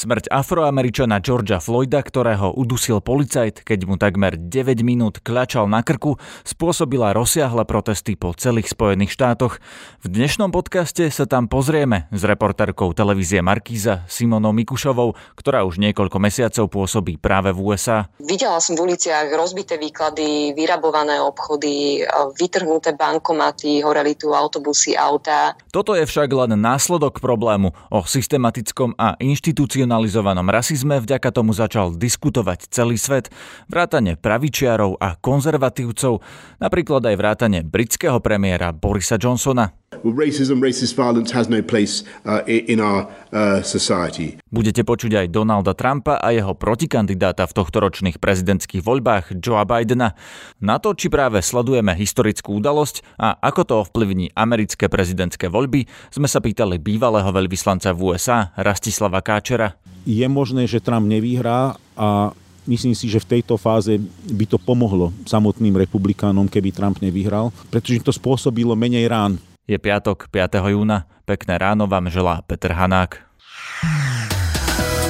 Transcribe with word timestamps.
Smrť 0.00 0.32
afroameričana 0.32 1.20
Georgia 1.20 1.60
Floyda, 1.60 2.00
ktorého 2.00 2.56
udusil 2.56 3.04
policajt, 3.04 3.60
keď 3.60 3.84
mu 3.84 4.00
takmer 4.00 4.32
9 4.32 4.80
minút 4.80 5.20
kľačal 5.20 5.68
na 5.68 5.84
krku, 5.84 6.16
spôsobila 6.40 7.12
rozsiahle 7.12 7.68
protesty 7.68 8.16
po 8.16 8.32
celých 8.32 8.72
Spojených 8.72 9.12
štátoch. 9.12 9.60
V 10.00 10.06
dnešnom 10.08 10.56
podcaste 10.56 11.04
sa 11.12 11.28
tam 11.28 11.52
pozrieme 11.52 12.08
s 12.16 12.24
reportérkou 12.24 12.96
televízie 12.96 13.44
Markíza 13.44 14.08
Simonou 14.08 14.56
Mikušovou, 14.56 15.36
ktorá 15.36 15.68
už 15.68 15.76
niekoľko 15.76 16.16
mesiacov 16.16 16.72
pôsobí 16.72 17.20
práve 17.20 17.52
v 17.52 17.60
USA. 17.60 18.08
Videla 18.24 18.56
som 18.64 18.80
v 18.80 18.88
uliciach 18.88 19.28
rozbité 19.36 19.76
výklady, 19.76 20.56
vyrabované 20.56 21.20
obchody, 21.20 22.08
vytrhnuté 22.40 22.96
bankomaty, 22.96 23.84
horeli 23.84 24.16
tu 24.16 24.32
autobusy, 24.32 24.96
autá. 24.96 25.60
Toto 25.68 25.92
je 25.92 26.08
však 26.08 26.32
len 26.32 26.56
následok 26.56 27.20
problému 27.20 27.76
o 27.92 28.00
systematickom 28.00 28.96
a 28.96 29.20
inštitúciu 29.20 29.89
institucionalizovanom 29.90 30.46
rasizme 30.46 31.02
vďaka 31.02 31.34
tomu 31.34 31.50
začal 31.50 31.98
diskutovať 31.98 32.70
celý 32.70 32.94
svet, 32.94 33.26
vrátane 33.66 34.14
pravičiarov 34.14 35.02
a 35.02 35.18
konzervatívcov, 35.18 36.22
napríklad 36.62 37.02
aj 37.10 37.16
vrátane 37.18 37.58
britského 37.66 38.22
premiéra 38.22 38.70
Borisa 38.70 39.18
Johnsona. 39.18 39.79
Racism, 40.06 40.62
racist 40.62 40.94
violence 40.94 41.34
has 41.34 41.50
no 41.50 41.58
place 41.66 42.06
uh, 42.22 42.46
in 42.46 42.78
our 42.78 43.10
uh, 43.34 43.58
society. 43.66 44.38
Budete 44.46 44.86
počuť 44.86 45.18
aj 45.18 45.26
Donalda 45.34 45.74
Trumpa 45.74 46.22
a 46.22 46.30
jeho 46.30 46.54
protikandidáta 46.54 47.42
v 47.50 47.58
tohtoročných 47.58 48.22
prezidentských 48.22 48.86
voľbách 48.86 49.42
Joea 49.42 49.66
Bidena. 49.66 50.14
Na 50.62 50.78
to, 50.78 50.94
či 50.94 51.10
práve 51.10 51.42
sledujeme 51.42 51.90
historickú 51.98 52.62
udalosť 52.62 53.02
a 53.18 53.34
ako 53.42 53.62
to 53.66 53.74
ovplyvní 53.82 54.30
americké 54.38 54.86
prezidentské 54.86 55.50
voľby, 55.50 55.90
sme 56.14 56.30
sa 56.30 56.38
pýtali 56.38 56.78
bývalého 56.78 57.28
veľvyslanca 57.34 57.90
v 57.90 58.14
USA 58.14 58.54
Rastislava 58.54 59.18
Káčera 59.26 59.74
je 60.06 60.26
možné, 60.30 60.64
že 60.70 60.80
Trump 60.80 61.04
nevyhrá 61.04 61.76
a 61.98 62.32
myslím 62.64 62.94
si, 62.94 63.10
že 63.10 63.20
v 63.20 63.36
tejto 63.36 63.58
fáze 63.58 63.98
by 64.30 64.44
to 64.48 64.56
pomohlo 64.56 65.12
samotným 65.26 65.76
republikánom, 65.76 66.48
keby 66.48 66.70
Trump 66.72 67.02
nevyhral, 67.02 67.52
pretože 67.68 68.06
to 68.06 68.14
spôsobilo 68.14 68.78
menej 68.78 69.10
rán. 69.10 69.49
Je 69.70 69.78
piatok, 69.78 70.26
5. 70.34 70.66
júna. 70.74 71.06
Pekné 71.22 71.54
ráno 71.54 71.86
vám 71.86 72.10
želá 72.10 72.42
Peter 72.42 72.74
Hanák. 72.74 73.22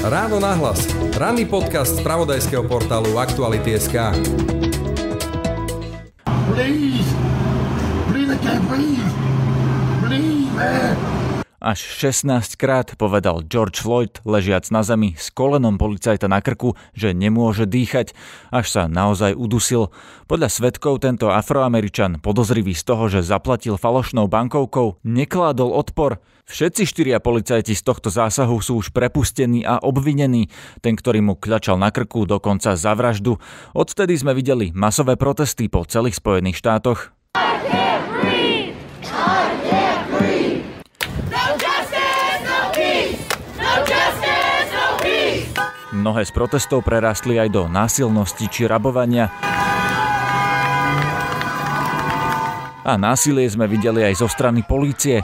Ráno 0.04 0.36
nahlas. 0.36 0.84
Ranný 1.16 1.48
podcast 1.48 1.96
z 1.96 2.04
pravodajského 2.04 2.68
portálu 2.68 3.16
Aktuality.sk. 3.16 3.96
Please, 6.52 7.08
please, 8.12 8.28
I 8.28 8.38
can't 8.44 8.64
breathe. 8.68 9.08
Please, 10.04 10.52
man. 10.52 11.19
Až 11.60 12.08
16 12.08 12.56
krát 12.56 12.96
povedal 12.96 13.44
George 13.44 13.84
Floyd, 13.84 14.16
ležiac 14.24 14.64
na 14.72 14.80
zemi 14.80 15.12
s 15.20 15.28
kolenom 15.28 15.76
policajta 15.76 16.24
na 16.24 16.40
krku, 16.40 16.72
že 16.96 17.12
nemôže 17.12 17.68
dýchať, 17.68 18.16
až 18.48 18.66
sa 18.72 18.82
naozaj 18.88 19.36
udusil. 19.36 19.92
Podľa 20.24 20.48
svetkov 20.48 21.04
tento 21.04 21.28
afroameričan, 21.28 22.24
podozrivý 22.24 22.72
z 22.72 22.88
toho, 22.88 23.12
že 23.12 23.20
zaplatil 23.20 23.76
falošnou 23.76 24.24
bankovkou, 24.24 25.04
nekládol 25.04 25.76
odpor. 25.76 26.24
Všetci 26.48 26.88
štyria 26.88 27.20
policajti 27.20 27.76
z 27.76 27.82
tohto 27.84 28.08
zásahu 28.08 28.56
sú 28.64 28.80
už 28.80 28.96
prepustení 28.96 29.60
a 29.60 29.84
obvinení. 29.84 30.48
Ten, 30.80 30.96
ktorý 30.96 31.20
mu 31.20 31.36
kľačal 31.36 31.76
na 31.76 31.92
krku, 31.92 32.24
dokonca 32.24 32.72
za 32.72 32.96
vraždu. 32.96 33.36
Odtedy 33.76 34.16
sme 34.16 34.32
videli 34.32 34.72
masové 34.72 35.20
protesty 35.20 35.68
po 35.68 35.84
celých 35.84 36.16
Spojených 36.16 36.56
štátoch. 36.56 37.19
Mnohé 46.00 46.24
z 46.24 46.32
protestov 46.32 46.80
prerastli 46.80 47.36
aj 47.36 47.52
do 47.52 47.68
násilnosti 47.68 48.48
či 48.48 48.64
rabovania. 48.64 49.28
A 52.80 52.96
násilie 52.96 53.44
sme 53.44 53.68
videli 53.68 54.00
aj 54.08 54.24
zo 54.24 54.24
strany 54.24 54.64
polície. 54.64 55.20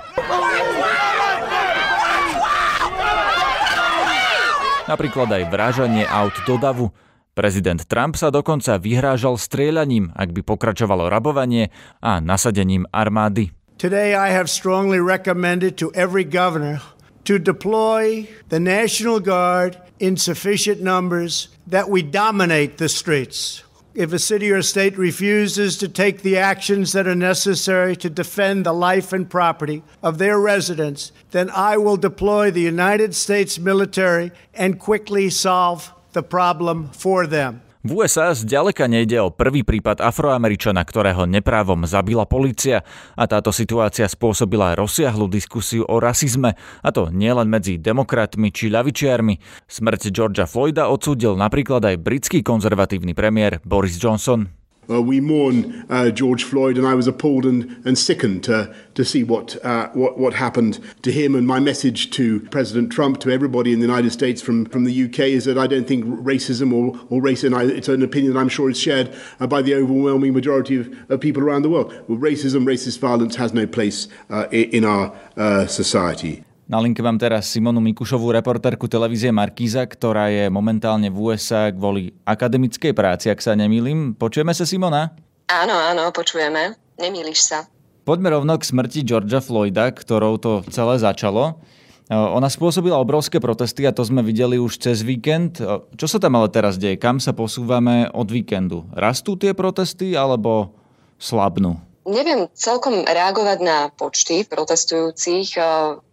Napríklad 4.85 5.33
aj 5.33 5.49
vrážanie 5.49 6.05
aut 6.05 6.37
do 6.45 6.61
davu. 6.61 6.93
Prezident 7.33 7.81
Trump 7.89 8.21
sa 8.21 8.29
dokonca 8.29 8.77
vyhrážal 8.77 9.41
strieľaním, 9.41 10.13
ak 10.13 10.29
by 10.37 10.45
pokračovalo 10.45 11.09
rabovanie 11.09 11.73
a 12.05 12.21
nasadením 12.21 12.85
armády. 12.93 13.49
Today 13.81 14.13
I 14.13 14.29
have 14.29 14.53
strongly 14.53 15.01
recommended 15.01 15.81
to 15.81 15.89
every 15.97 16.25
governor 16.29 16.85
to 17.25 17.41
deploy 17.41 18.29
the 18.53 18.61
National 18.61 19.25
Guard 19.25 19.86
in 19.99 20.17
sufficient 20.17 20.81
numbers 20.81 21.49
that 21.67 21.89
we 21.89 22.03
dominate 22.03 22.79
the 22.79 22.89
streets. 22.89 23.63
If 23.95 24.13
a 24.13 24.19
city 24.19 24.51
or 24.51 24.61
state 24.61 24.99
refuses 24.99 25.79
to 25.79 25.89
take 25.89 26.21
the 26.21 26.37
actions 26.37 26.93
that 26.93 27.07
are 27.07 27.15
necessary 27.15 27.97
to 27.97 28.11
defend 28.11 28.67
the 28.67 28.75
life 28.75 29.15
and 29.15 29.29
property 29.29 29.83
of 30.03 30.19
their 30.19 30.39
residents, 30.39 31.13
then 31.31 31.49
I 31.49 31.79
will 31.79 31.97
deploy 31.97 32.51
the 32.51 32.61
United 32.61 33.15
States 33.15 33.59
military 33.59 34.33
and 34.53 34.79
quickly 34.79 35.31
solve 35.31 35.95
the 36.13 36.23
problem 36.23 36.91
for 36.91 37.27
them. 37.27 37.63
V 37.87 38.03
USA 38.03 38.35
zďaleka 38.35 38.91
nejde 38.91 39.23
o 39.23 39.31
prvý 39.31 39.63
prípad 39.63 40.03
Afroameričana, 40.03 40.83
ktorého 40.83 41.23
neprávom 41.23 41.87
zabila 41.87 42.27
policia 42.27 42.83
a 43.15 43.31
táto 43.31 43.55
situácia 43.55 44.11
spôsobila 44.11 44.75
rozsiahlu 44.75 45.31
diskusiu 45.31 45.87
o 45.87 46.03
rasizme, 46.03 46.59
a 46.83 46.89
to 46.91 47.15
nielen 47.15 47.47
medzi 47.47 47.79
demokratmi 47.79 48.51
či 48.51 48.75
ľavičiarmi. 48.75 49.39
Smrť 49.71 50.11
Georgia 50.11 50.51
Floyda 50.51 50.91
odsúdil 50.91 51.39
napríklad 51.39 51.87
aj 51.87 52.03
britský 52.03 52.43
konzervatívny 52.43 53.15
premiér 53.15 53.63
Boris 53.63 54.03
Johnson. 54.03 54.66
Uh, 54.89 55.03
we 55.03 55.21
mourn 55.21 55.87
uh, 55.91 56.11
George 56.11 56.45
Floyd, 56.45 56.79
and 56.79 56.87
I 56.87 56.95
was 56.95 57.07
appalled 57.07 57.45
and, 57.45 57.83
and 57.85 57.99
sickened 57.99 58.45
to, 58.45 58.75
to 58.95 59.05
see 59.05 59.25
what, 59.25 59.63
uh, 59.65 59.89
what, 59.91 60.19
what 60.19 60.35
happened 60.35 60.81
to 61.03 61.13
him. 61.13 61.35
And 61.35 61.47
my 61.47 61.61
message 61.61 62.11
to 62.13 62.41
President 62.41 62.93
Trump, 62.93 63.21
to 63.21 63.31
everybody 63.31 63.73
in 63.73 63.81
the 63.81 63.87
United 63.87 64.13
States 64.13 64.41
from, 64.41 64.67
from 64.67 64.85
the 64.85 65.05
UK, 65.05 65.21
is 65.21 65.45
that 65.45 65.59
I 65.59 65.67
don't 65.67 65.87
think 65.87 66.05
racism 66.05 66.73
or, 66.73 66.99
or 67.11 67.21
race, 67.21 67.45
and 67.45 67.55
I, 67.55 67.65
it's 67.65 67.89
an 67.89 68.03
opinion 68.03 68.35
that 68.35 68.41
I'm 68.41 68.49
sure 68.49 68.71
is 68.71 68.81
shared 68.81 69.15
uh, 69.41 69.47
by 69.47 69.63
the 69.63 69.75
overwhelming 69.75 70.33
majority 70.33 70.77
of, 70.77 71.11
of 71.11 71.21
people 71.21 71.43
around 71.43 71.63
the 71.63 71.71
world. 71.71 71.93
Well, 72.09 72.19
racism, 72.19 72.65
racist 72.65 72.99
violence 72.99 73.37
has 73.37 73.53
no 73.53 73.67
place 73.67 74.09
uh, 74.31 74.47
in 74.51 74.85
our 74.85 75.17
uh, 75.37 75.67
society. 75.67 76.46
Na 76.67 76.83
linke 76.83 76.99
mám 76.99 77.15
teraz 77.15 77.47
Simonu 77.47 77.79
Mikušovú, 77.79 78.35
reportérku 78.35 78.91
televízie 78.91 79.31
Markíza, 79.31 79.87
ktorá 79.87 80.27
je 80.35 80.51
momentálne 80.51 81.07
v 81.15 81.31
USA 81.31 81.71
kvôli 81.71 82.11
akademickej 82.27 82.91
práci, 82.91 83.31
ak 83.31 83.39
sa 83.39 83.55
nemýlim. 83.55 84.19
Počujeme 84.19 84.51
sa, 84.51 84.67
Simona? 84.67 85.15
Áno, 85.47 85.79
áno, 85.79 86.11
počujeme. 86.11 86.75
Nemýliš 86.99 87.39
sa. 87.39 87.71
Poďme 88.03 88.35
rovno 88.35 88.59
k 88.59 88.67
smrti 88.67 89.07
Georgia 89.07 89.39
Floyda, 89.39 89.95
ktorou 89.95 90.43
to 90.43 90.67
celé 90.75 90.99
začalo. 90.99 91.63
Ona 92.11 92.51
spôsobila 92.51 92.99
obrovské 92.99 93.39
protesty 93.39 93.87
a 93.87 93.95
to 93.95 94.03
sme 94.03 94.27
videli 94.27 94.59
už 94.59 94.83
cez 94.83 95.07
víkend. 95.07 95.63
Čo 95.95 96.07
sa 96.11 96.19
tam 96.19 96.35
ale 96.35 96.51
teraz 96.51 96.83
deje? 96.83 96.99
Kam 96.99 97.23
sa 97.23 97.31
posúvame 97.31 98.11
od 98.11 98.27
víkendu? 98.27 98.91
Rastú 98.91 99.39
tie 99.39 99.55
protesty 99.55 100.19
alebo 100.19 100.75
slabnú? 101.15 101.79
Neviem 102.07 102.47
celkom 102.55 103.03
reagovať 103.03 103.59
na 103.67 103.91
počty 103.91 104.47
protestujúcich. 104.47 105.59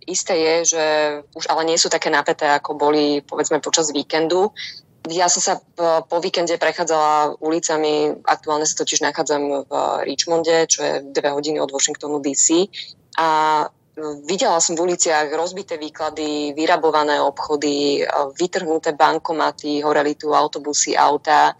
Isté 0.09 0.33
je, 0.35 0.55
že 0.73 0.85
už 1.37 1.45
ale 1.53 1.69
nie 1.69 1.77
sú 1.77 1.87
také 1.87 2.09
napäté, 2.09 2.49
ako 2.49 2.73
boli 2.73 3.21
povedzme 3.21 3.61
počas 3.61 3.93
víkendu. 3.93 4.49
Ja 5.05 5.29
som 5.29 5.43
sa 5.43 5.53
po 5.77 6.17
víkende 6.17 6.57
prechádzala 6.57 7.37
ulicami, 7.43 8.23
aktuálne 8.25 8.65
sa 8.65 8.79
totiž 8.79 9.05
nachádzam 9.05 9.67
v 9.69 9.71
Richmonde, 10.07 10.65
čo 10.65 10.79
je 10.81 10.93
dve 11.13 11.29
hodiny 11.29 11.61
od 11.61 11.69
Washingtonu 11.69 12.23
DC 12.23 12.71
a 13.19 13.27
Videla 14.25 14.57
som 14.57 14.73
v 14.73 14.89
uliciach 14.89 15.29
rozbité 15.37 15.77
výklady, 15.77 16.57
vyrabované 16.57 17.21
obchody, 17.21 18.01
vytrhnuté 18.41 18.97
bankomaty, 18.97 19.85
horeli 19.85 20.17
tu 20.17 20.33
autobusy, 20.33 20.97
auta 20.97 21.53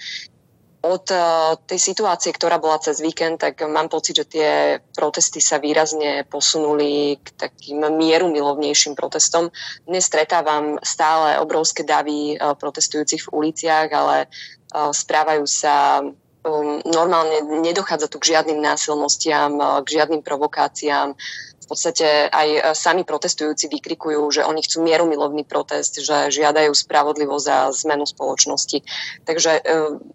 od 0.83 1.07
eh, 1.15 1.19
tej 1.63 1.79
situácie, 1.79 2.35
ktorá 2.35 2.59
bola 2.59 2.75
cez 2.83 2.99
víkend, 2.99 3.39
tak 3.39 3.63
mám 3.63 3.87
pocit, 3.87 4.19
že 4.19 4.25
tie 4.27 4.49
protesty 4.91 5.39
sa 5.39 5.55
výrazne 5.55 6.27
posunuli 6.27 7.15
k 7.23 7.27
takým 7.39 7.87
mieru 7.95 8.27
milovnejším 8.27 8.99
protestom. 8.99 9.47
Dnes 9.87 10.03
stretávam 10.03 10.75
stále 10.83 11.39
obrovské 11.39 11.87
davy 11.87 12.35
eh, 12.35 12.39
protestujúcich 12.39 13.23
v 13.23 13.31
uliciach, 13.31 13.87
ale 13.95 14.27
eh, 14.27 14.91
správajú 14.91 15.47
sa 15.47 16.03
um, 16.43 16.83
normálne, 16.83 17.63
nedochádza 17.63 18.11
tu 18.11 18.19
k 18.19 18.35
žiadnym 18.35 18.59
násilnostiam, 18.59 19.55
k 19.83 19.87
žiadnym 19.87 20.19
provokáciám 20.19 21.15
v 21.63 21.67
podstate 21.67 22.27
aj 22.27 22.49
e, 22.51 22.59
sami 22.75 23.07
protestujúci 23.07 23.71
vykrikujú, 23.71 24.19
že 24.29 24.41
oni 24.43 24.59
chcú 24.59 24.83
mierumilovný 24.83 25.47
protest, 25.47 26.03
že 26.03 26.27
žiadajú 26.29 26.75
spravodlivosť 26.75 27.47
a 27.47 27.71
zmenu 27.71 28.03
spoločnosti. 28.03 28.83
Takže 29.23 29.51
e, 29.57 29.61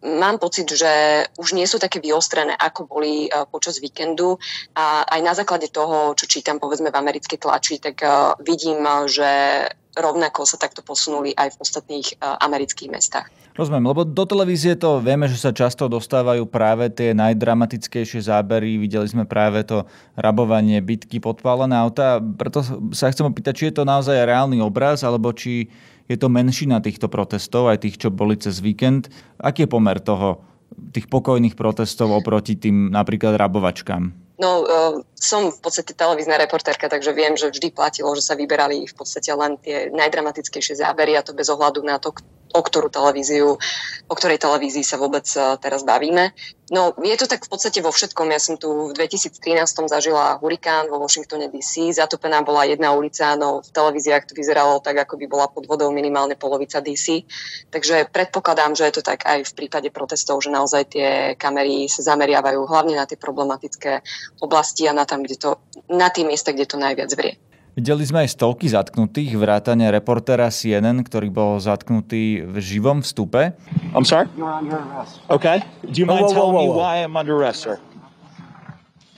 mám 0.04 0.36
pocit, 0.36 0.68
že 0.68 1.24
už 1.40 1.56
nie 1.56 1.64
sú 1.64 1.80
také 1.80 2.04
vyostrené, 2.04 2.52
ako 2.52 2.84
boli 2.84 3.26
e, 3.26 3.28
počas 3.48 3.80
víkendu 3.80 4.36
a 4.76 5.08
aj 5.08 5.20
na 5.24 5.32
základe 5.32 5.72
toho, 5.72 6.12
čo 6.12 6.28
čítam 6.28 6.60
povedzme 6.60 6.92
v 6.92 7.00
americkej 7.00 7.38
tlači, 7.40 7.80
tak 7.80 8.04
vidím, 8.44 8.84
že 9.06 9.64
rovnako 9.98 10.46
sa 10.46 10.56
takto 10.56 10.80
posunuli 10.86 11.34
aj 11.34 11.54
v 11.54 11.60
ostatných 11.60 12.06
amerických 12.22 12.90
mestách. 12.94 13.28
Rozumiem, 13.58 13.90
lebo 13.90 14.06
do 14.06 14.22
televízie 14.22 14.78
to 14.78 15.02
vieme, 15.02 15.26
že 15.26 15.34
sa 15.34 15.50
často 15.50 15.90
dostávajú 15.90 16.46
práve 16.46 16.86
tie 16.94 17.10
najdramatickejšie 17.10 18.30
zábery. 18.30 18.78
Videli 18.78 19.10
sme 19.10 19.26
práve 19.26 19.66
to 19.66 19.82
rabovanie 20.14 20.78
bitky, 20.78 21.18
podpálené 21.18 21.74
auta. 21.74 22.22
Preto 22.22 22.62
sa 22.94 23.10
chcem 23.10 23.26
opýtať, 23.26 23.58
či 23.58 23.64
je 23.74 23.82
to 23.82 23.82
naozaj 23.82 24.14
reálny 24.14 24.62
obraz, 24.62 25.02
alebo 25.02 25.34
či 25.34 25.66
je 26.06 26.14
to 26.14 26.30
menšina 26.30 26.78
týchto 26.78 27.10
protestov, 27.10 27.66
aj 27.66 27.82
tých, 27.82 27.98
čo 27.98 28.14
boli 28.14 28.38
cez 28.38 28.62
víkend. 28.62 29.10
Aký 29.42 29.66
je 29.66 29.74
pomer 29.74 29.98
toho, 29.98 30.46
tých 30.94 31.10
pokojných 31.10 31.58
protestov 31.58 32.14
oproti 32.14 32.54
tým 32.54 32.94
napríklad 32.94 33.34
rabovačkám? 33.34 34.27
No, 34.38 34.62
uh, 34.62 35.02
som 35.19 35.50
v 35.50 35.58
podstate 35.58 35.99
televízna 35.99 36.38
reportérka, 36.38 36.87
takže 36.87 37.11
viem, 37.11 37.35
že 37.35 37.50
vždy 37.50 37.75
platilo, 37.75 38.14
že 38.14 38.23
sa 38.23 38.38
vyberali 38.38 38.87
v 38.87 38.94
podstate 38.94 39.35
len 39.35 39.58
tie 39.58 39.90
najdramatickejšie 39.90 40.79
zábery 40.79 41.19
a 41.19 41.26
to 41.26 41.35
bez 41.35 41.50
ohľadu 41.50 41.82
na 41.82 41.99
to, 41.99 42.14
o 42.55 42.62
ktorú 42.62 42.87
televíziu, 42.87 43.58
o 44.06 44.14
ktorej 44.14 44.38
televízii 44.38 44.87
sa 44.87 44.96
vôbec 44.96 45.26
e, 45.35 45.58
teraz 45.58 45.82
bavíme. 45.82 46.31
No, 46.69 46.93
je 47.00 47.17
to 47.17 47.25
tak 47.25 47.49
v 47.49 47.50
podstate 47.50 47.81
vo 47.81 47.88
všetkom. 47.88 48.29
Ja 48.29 48.37
som 48.37 48.61
tu 48.61 48.93
v 48.93 48.93
2013 48.93 49.41
zažila 49.88 50.37
hurikán 50.37 50.93
vo 50.93 51.00
Washingtone 51.00 51.49
DC. 51.49 51.97
Zatopená 51.97 52.44
bola 52.44 52.69
jedna 52.69 52.93
ulica, 52.93 53.41
no 53.41 53.65
v 53.65 53.70
televíziách 53.73 54.29
to 54.29 54.37
vyzeralo 54.37 54.76
tak, 54.85 55.00
ako 55.00 55.17
by 55.17 55.26
bola 55.32 55.49
pod 55.49 55.65
vodou 55.65 55.88
minimálne 55.88 56.37
polovica 56.37 56.85
DC. 56.85 57.25
Takže 57.73 58.12
predpokladám, 58.12 58.76
že 58.76 58.85
je 58.85 59.00
to 59.00 59.03
tak 59.03 59.25
aj 59.25 59.49
v 59.49 59.56
prípade 59.56 59.88
protestov, 59.88 60.44
že 60.44 60.53
naozaj 60.53 60.93
tie 60.93 61.09
kamery 61.41 61.88
sa 61.88 62.05
zameriavajú 62.05 62.61
hlavne 62.69 63.00
na 63.00 63.09
tie 63.09 63.17
problematické 63.17 64.05
oblasti 64.44 64.85
a 64.85 64.93
na, 64.93 65.09
tam, 65.09 65.25
kde 65.25 65.41
to, 65.41 65.50
na 65.88 66.12
tie 66.12 66.29
miesta, 66.29 66.53
kde 66.53 66.69
to 66.69 66.76
najviac 66.76 67.09
vrie. 67.17 67.41
Videli 67.78 68.02
sme 68.02 68.26
aj 68.26 68.34
stovky 68.34 68.66
zatknutých, 68.66 69.38
vrátane 69.38 69.86
reportéra 69.94 70.50
CNN, 70.50 70.98
ktorý 71.06 71.30
bol 71.30 71.62
zatknutý 71.62 72.42
v 72.42 72.58
živom 72.58 73.06
vstupe. 73.06 73.54
I'm 73.94 74.02
sorry? 74.02 74.26
You're 74.34 74.50
under 74.50 74.82
arrest. 74.82 75.22
Okay. 75.30 75.62
Do 75.86 75.94
you 75.94 76.10
mind 76.10 76.26
whoa, 76.26 76.34
whoa, 76.34 76.34
telling 76.34 76.54
whoa, 76.58 76.66
me 76.66 76.82
why 76.82 77.06
I'm 77.06 77.14
under 77.14 77.38
arrest, 77.38 77.62
sir? 77.62 77.78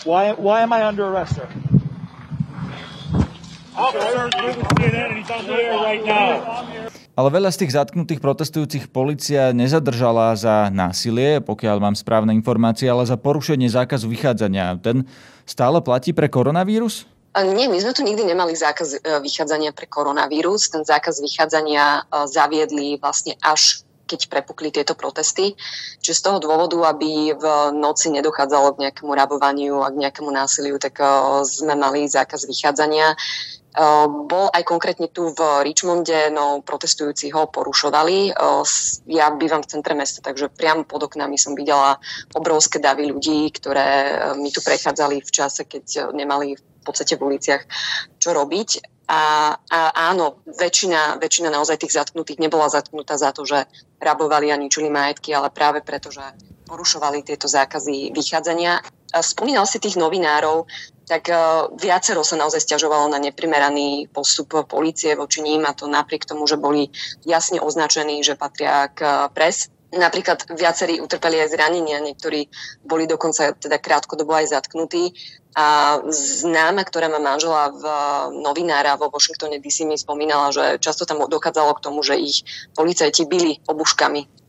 Why, 0.05 0.37
why 0.37 0.61
am 0.61 0.77
I 0.77 0.85
under 0.85 1.09
arrest, 1.09 1.41
sir? 1.41 1.49
Ale 7.17 7.29
veľa 7.33 7.49
z 7.57 7.65
tých 7.65 7.73
zatknutých 7.81 8.21
protestujúcich 8.21 8.93
policia 8.93 9.57
nezadržala 9.57 10.37
za 10.37 10.69
násilie, 10.69 11.41
pokiaľ 11.41 11.81
mám 11.81 11.97
správne 11.97 12.37
informácie, 12.37 12.93
ale 12.93 13.09
za 13.09 13.17
porušenie 13.17 13.73
zákazu 13.73 14.05
vychádzania. 14.05 14.77
Ten 14.85 15.09
stále 15.49 15.81
platí 15.81 16.13
pre 16.13 16.29
koronavírus? 16.29 17.09
Nie, 17.31 17.71
my 17.71 17.79
sme 17.79 17.95
tu 17.95 18.03
nikdy 18.03 18.27
nemali 18.27 18.59
zákaz 18.59 18.99
e, 18.99 19.23
vychádzania 19.23 19.71
pre 19.71 19.87
koronavírus. 19.87 20.67
Ten 20.67 20.83
zákaz 20.83 21.23
vychádzania 21.23 22.03
e, 22.03 22.27
zaviedli 22.27 22.99
vlastne 22.99 23.39
až 23.39 23.87
keď 24.11 24.27
prepukli 24.27 24.75
tieto 24.75 24.99
protesty. 24.99 25.55
Čiže 26.03 26.19
z 26.19 26.25
toho 26.27 26.43
dôvodu, 26.43 26.75
aby 26.91 27.31
v 27.31 27.45
noci 27.79 28.11
nedochádzalo 28.11 28.75
k 28.75 28.81
nejakému 28.83 29.15
rabovaniu 29.15 29.87
a 29.87 29.95
k 29.95 30.03
nejakému 30.03 30.27
násiliu, 30.35 30.83
tak 30.83 30.99
e, 30.99 31.07
sme 31.47 31.79
mali 31.79 32.11
zákaz 32.11 32.51
vychádzania. 32.51 33.15
Bol 34.27 34.51
aj 34.51 34.67
konkrétne 34.67 35.07
tu 35.15 35.31
v 35.31 35.63
Richmonde, 35.63 36.35
no 36.35 36.59
protestujúci 36.59 37.31
ho 37.31 37.47
porušovali. 37.47 38.35
Ja 39.07 39.31
bývam 39.31 39.63
v 39.63 39.71
centre 39.71 39.95
mesta, 39.95 40.19
takže 40.19 40.51
priamo 40.51 40.83
pod 40.83 41.07
oknami 41.07 41.39
som 41.39 41.55
videla 41.55 42.03
obrovské 42.35 42.83
davy 42.83 43.07
ľudí, 43.07 43.47
ktoré 43.55 44.19
mi 44.43 44.51
tu 44.51 44.59
prechádzali 44.59 45.23
v 45.23 45.31
čase, 45.31 45.71
keď 45.71 46.11
nemali 46.11 46.59
v 46.59 46.83
podstate 46.83 47.15
v 47.15 47.31
uliciach 47.31 47.63
čo 48.19 48.35
robiť. 48.35 48.83
A, 49.11 49.55
a 49.59 49.81
áno, 50.07 50.43
väčšina, 50.47 51.19
väčšina 51.19 51.51
naozaj 51.51 51.83
tých 51.83 51.99
zatknutých 51.99 52.39
nebola 52.39 52.71
zatknutá 52.71 53.19
za 53.19 53.35
to, 53.35 53.43
že 53.43 53.67
rabovali 53.99 54.55
a 54.55 54.57
ničili 54.59 54.87
majetky, 54.87 55.35
ale 55.35 55.51
práve 55.51 55.83
preto, 55.83 56.15
že 56.15 56.23
porušovali 56.71 57.27
tieto 57.27 57.51
zákazy 57.51 58.15
vychádzania. 58.15 58.79
Spomínal 59.11 59.67
si 59.67 59.83
tých 59.83 59.99
novinárov, 59.99 60.71
tak 61.11 61.27
uh, 61.27 61.67
viacero 61.75 62.23
sa 62.23 62.39
naozaj 62.39 62.63
stiažovalo 62.63 63.11
na 63.11 63.19
neprimeraný 63.19 64.07
postup 64.15 64.55
policie 64.71 65.19
voči 65.19 65.43
ním 65.43 65.67
a 65.67 65.75
to 65.75 65.91
napriek 65.91 66.23
tomu, 66.23 66.47
že 66.47 66.55
boli 66.55 66.95
jasne 67.27 67.59
označení, 67.59 68.23
že 68.23 68.39
patria 68.39 68.87
k 68.87 69.03
uh, 69.03 69.27
pres 69.35 69.67
Napríklad 69.91 70.47
viacerí 70.55 71.03
utrpeli 71.03 71.43
aj 71.43 71.51
zranenia, 71.51 71.99
niektorí 71.99 72.47
boli 72.87 73.11
dokonca 73.11 73.59
teda 73.59 73.83
krátkodobo 73.83 74.39
aj 74.39 74.55
zatknutí. 74.55 75.11
A 75.59 75.99
známa, 76.15 76.87
ktorá 76.87 77.11
má 77.11 77.19
manžela 77.19 77.75
v 77.75 77.83
novinára 78.39 78.95
vo 78.95 79.11
Washingtone 79.11 79.59
DC 79.59 79.83
mi 79.83 79.99
spomínala, 79.99 80.55
že 80.55 80.79
často 80.79 81.03
tam 81.03 81.27
dochádzalo 81.27 81.75
k 81.75 81.83
tomu, 81.91 82.07
že 82.07 82.15
ich 82.23 82.47
policajti 82.79 83.27
byli 83.27 83.67
obuškami 83.67 84.40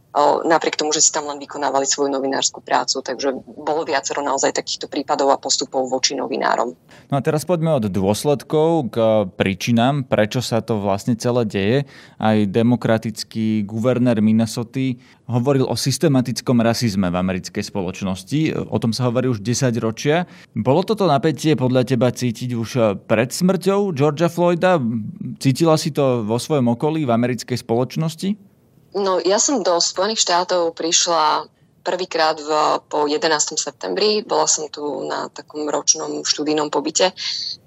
napriek 0.43 0.75
tomu, 0.75 0.91
že 0.91 0.99
si 0.99 1.11
tam 1.11 1.31
len 1.31 1.39
vykonávali 1.39 1.87
svoju 1.87 2.11
novinárskú 2.11 2.59
prácu. 2.59 2.99
Takže 2.99 3.31
bolo 3.47 3.87
viacero 3.87 4.19
naozaj 4.19 4.51
takýchto 4.55 4.91
prípadov 4.91 5.31
a 5.31 5.39
postupov 5.39 5.87
voči 5.87 6.19
novinárom. 6.19 6.75
No 7.07 7.15
a 7.15 7.21
teraz 7.23 7.47
poďme 7.47 7.79
od 7.79 7.87
dôsledkov 7.87 8.91
k 8.91 8.97
príčinám, 9.39 10.03
prečo 10.07 10.43
sa 10.43 10.59
to 10.59 10.83
vlastne 10.83 11.15
celé 11.15 11.43
deje. 11.47 11.77
Aj 12.19 12.37
demokratický 12.43 13.63
guvernér 13.63 14.19
Minnesota 14.19 14.99
hovoril 15.31 15.63
o 15.63 15.79
systematickom 15.79 16.59
rasizme 16.59 17.07
v 17.07 17.15
americkej 17.15 17.63
spoločnosti. 17.71 18.67
O 18.67 18.77
tom 18.83 18.91
sa 18.91 19.07
hovorí 19.07 19.31
už 19.31 19.39
10 19.39 19.71
ročia. 19.79 20.27
Bolo 20.51 20.83
toto 20.83 21.07
napätie 21.07 21.55
podľa 21.55 21.87
teba 21.87 22.11
cítiť 22.11 22.51
už 22.51 22.69
pred 23.07 23.31
smrťou 23.31 23.95
Georgia 23.95 24.27
Floyda? 24.27 24.75
Cítila 25.39 25.79
si 25.79 25.95
to 25.95 26.27
vo 26.27 26.35
svojom 26.35 26.75
okolí 26.75 27.07
v 27.07 27.15
americkej 27.15 27.63
spoločnosti? 27.63 28.50
No, 28.91 29.23
ja 29.23 29.39
som 29.39 29.63
do 29.63 29.79
Spojených 29.79 30.19
štátov 30.19 30.75
prišla 30.75 31.47
prvýkrát 31.81 32.37
v, 32.37 32.51
po 32.85 33.09
11. 33.09 33.57
septembri. 33.57 34.21
Bola 34.21 34.45
som 34.45 34.69
tu 34.69 34.83
na 35.07 35.31
takom 35.33 35.65
ročnom 35.65 36.21
študijnom 36.21 36.69
pobyte 36.69 37.09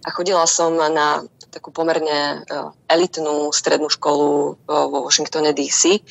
a 0.05 0.09
chodila 0.15 0.47
som 0.47 0.77
na 0.77 1.25
takú 1.51 1.71
pomerne 1.71 2.43
uh, 2.51 2.75
elitnú 2.91 3.51
strednú 3.55 3.87
školu 3.87 4.59
uh, 4.67 4.87
vo 4.91 5.07
Washingtone 5.07 5.55
DC. 5.55 6.03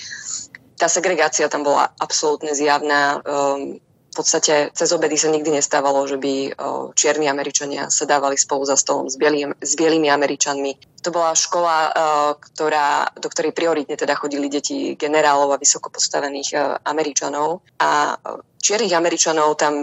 Tá 0.79 0.87
segregácia 0.87 1.51
tam 1.51 1.67
bola 1.67 1.91
absolútne 1.99 2.55
zjavná. 2.55 3.19
Um, 3.23 3.79
v 4.13 4.21
podstate 4.21 4.69
cez 4.77 4.93
obedy 4.93 5.17
sa 5.17 5.33
nikdy 5.33 5.57
nestávalo, 5.57 6.05
že 6.05 6.21
by 6.21 6.53
čierni 6.93 7.25
Američania 7.25 7.89
sedávali 7.89 8.37
spolu 8.37 8.61
za 8.61 8.77
stolom 8.77 9.09
s, 9.09 9.17
bielým, 9.17 9.57
s 9.57 9.73
bielými 9.73 10.05
Američanmi. 10.13 11.01
To 11.01 11.09
bola 11.09 11.33
škola, 11.33 11.89
ktorá, 12.37 13.09
do 13.17 13.27
ktorej 13.27 13.57
prioritne 13.57 13.97
teda 13.97 14.13
chodili 14.13 14.53
deti 14.53 14.93
generálov 14.93 15.57
a 15.57 15.57
vysoko 15.57 15.89
postavených 15.89 16.79
Američanov. 16.85 17.65
A 17.81 18.13
čiernych 18.61 18.93
Američanov 18.93 19.57
tam 19.57 19.73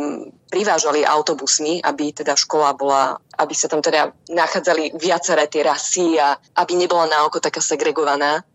privážali 0.46 1.02
autobusmi, 1.02 1.82
aby 1.82 2.14
teda 2.14 2.38
škola 2.38 2.72
bola, 2.78 3.18
aby 3.34 3.52
sa 3.52 3.66
tam 3.66 3.82
teda 3.82 4.14
nachádzali 4.30 4.94
viaceré 4.94 5.50
tie 5.50 5.66
rasy 5.66 6.22
a 6.22 6.38
aby 6.62 6.78
nebola 6.78 7.10
na 7.10 7.26
oko 7.26 7.42
taká 7.42 7.58
segregovaná. 7.58 8.46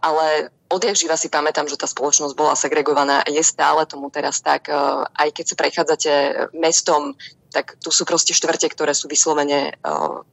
Ale 0.00 0.53
odjak 0.70 0.96
živa 0.96 1.16
si 1.16 1.28
pamätám, 1.28 1.68
že 1.68 1.76
tá 1.76 1.88
spoločnosť 1.88 2.34
bola 2.36 2.56
segregovaná. 2.56 3.24
Je 3.28 3.40
stále 3.44 3.84
tomu 3.84 4.08
teraz 4.08 4.40
tak. 4.40 4.68
E, 4.68 4.74
aj 5.08 5.28
keď 5.34 5.44
sa 5.44 5.56
prechádzate 5.56 6.12
mestom, 6.56 7.14
tak 7.54 7.78
tu 7.78 7.94
sú 7.94 8.02
proste 8.02 8.34
štvrte, 8.34 8.66
ktoré 8.66 8.96
sú 8.96 9.06
vyslovene 9.06 9.70
e, 9.70 9.92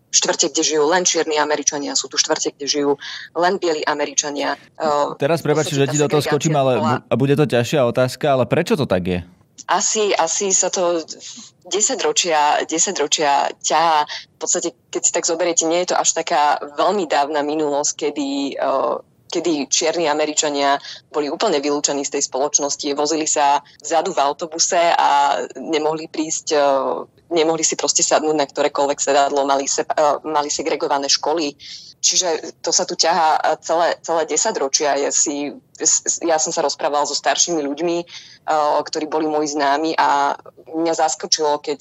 štvrte, 0.10 0.50
kde 0.50 0.64
žijú 0.66 0.84
len 0.90 1.06
čierni 1.06 1.38
Američania, 1.38 1.94
sú 1.94 2.10
tu 2.10 2.18
štvrte, 2.18 2.58
kde 2.58 2.66
žijú 2.66 2.92
len 3.38 3.62
bieli 3.62 3.86
Američania. 3.86 4.58
E, 4.58 4.90
teraz 5.22 5.46
prepáč, 5.46 5.70
že 5.70 5.86
ti 5.86 6.02
do 6.02 6.10
toho 6.10 6.24
skočím, 6.26 6.58
ale 6.58 6.82
bola... 6.82 6.98
bude 7.14 7.36
to 7.38 7.46
ťažšia 7.46 7.86
otázka, 7.86 8.26
ale 8.34 8.50
prečo 8.50 8.74
to 8.74 8.90
tak 8.90 9.06
je? 9.06 9.22
Asi, 9.70 10.10
asi 10.18 10.50
sa 10.50 10.74
to 10.74 11.06
10 11.06 12.02
ročia, 12.02 12.66
10 12.66 12.98
ročia 12.98 13.46
ťahá. 13.62 14.10
V 14.10 14.38
podstate, 14.42 14.74
keď 14.90 15.02
si 15.06 15.12
tak 15.14 15.30
zoberiete, 15.30 15.70
nie 15.70 15.86
je 15.86 15.94
to 15.94 16.02
až 16.02 16.18
taká 16.18 16.58
veľmi 16.82 17.06
dávna 17.06 17.46
minulosť, 17.46 17.94
kedy 17.94 18.58
uh, 18.58 18.98
kedy 19.32 19.72
čierni 19.72 20.12
Američania 20.12 20.76
boli 21.08 21.32
úplne 21.32 21.64
vylúčení 21.64 22.04
z 22.04 22.20
tej 22.20 22.24
spoločnosti, 22.28 22.92
vozili 22.92 23.24
sa 23.24 23.64
vzadu 23.80 24.12
v 24.12 24.20
autobuse 24.20 24.92
a 24.92 25.40
nemohli 25.56 26.12
prísť, 26.12 26.48
e, 26.52 26.60
nemohli 27.32 27.64
si 27.64 27.80
proste 27.80 28.04
sadnúť 28.04 28.36
na 28.36 28.44
ktorékoľvek 28.44 29.00
sedadlo, 29.00 29.48
mali, 29.48 29.72
se, 29.72 29.88
e, 29.88 30.06
mali 30.28 30.52
segregované 30.52 31.08
školy. 31.08 31.56
Čiže 32.02 32.60
to 32.60 32.74
sa 32.74 32.84
tu 32.84 32.98
ťahá 32.98 33.62
celé, 33.62 33.96
celé 34.02 34.26
10 34.26 34.58
ročia. 34.58 34.98
Ja, 34.98 35.14
si, 35.14 35.54
ja 36.26 36.42
som 36.42 36.50
sa 36.50 36.66
rozprávala 36.66 37.06
so 37.08 37.16
staršími 37.16 37.64
ľuďmi, 37.64 37.98
e, 38.04 38.06
ktorí 38.84 39.08
boli 39.08 39.32
moji 39.32 39.56
známi 39.56 39.96
a 39.96 40.36
mňa 40.68 40.94
zaskočilo, 40.98 41.64
keď 41.64 41.80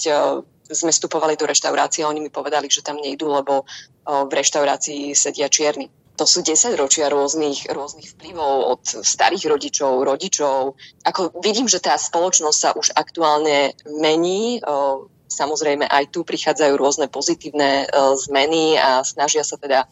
sme 0.71 0.95
vstupovali 0.95 1.35
do 1.35 1.51
reštaurácie 1.51 2.07
a 2.07 2.11
oni 2.15 2.23
mi 2.23 2.31
povedali, 2.31 2.71
že 2.71 2.87
tam 2.87 3.03
nejdú, 3.03 3.27
lebo 3.27 3.67
v 4.07 4.31
reštaurácii 4.31 5.19
sedia 5.19 5.51
čierni 5.51 5.91
to 6.21 6.29
sú 6.29 6.45
10 6.45 6.77
ročia 6.77 7.09
rôznych, 7.09 7.73
rôznych 7.73 8.13
vplyvov 8.13 8.77
od 8.77 8.83
starých 9.01 9.49
rodičov, 9.49 10.05
rodičov. 10.05 10.77
Ako 11.09 11.33
vidím, 11.41 11.65
že 11.65 11.81
tá 11.81 11.97
spoločnosť 11.97 12.59
sa 12.61 12.77
už 12.77 12.93
aktuálne 12.93 13.73
mení. 13.89 14.61
Samozrejme 15.33 15.89
aj 15.89 16.13
tu 16.13 16.21
prichádzajú 16.29 16.77
rôzne 16.77 17.09
pozitívne 17.09 17.89
zmeny 18.21 18.77
a 18.77 19.01
snažia 19.01 19.41
sa 19.41 19.57
teda 19.57 19.89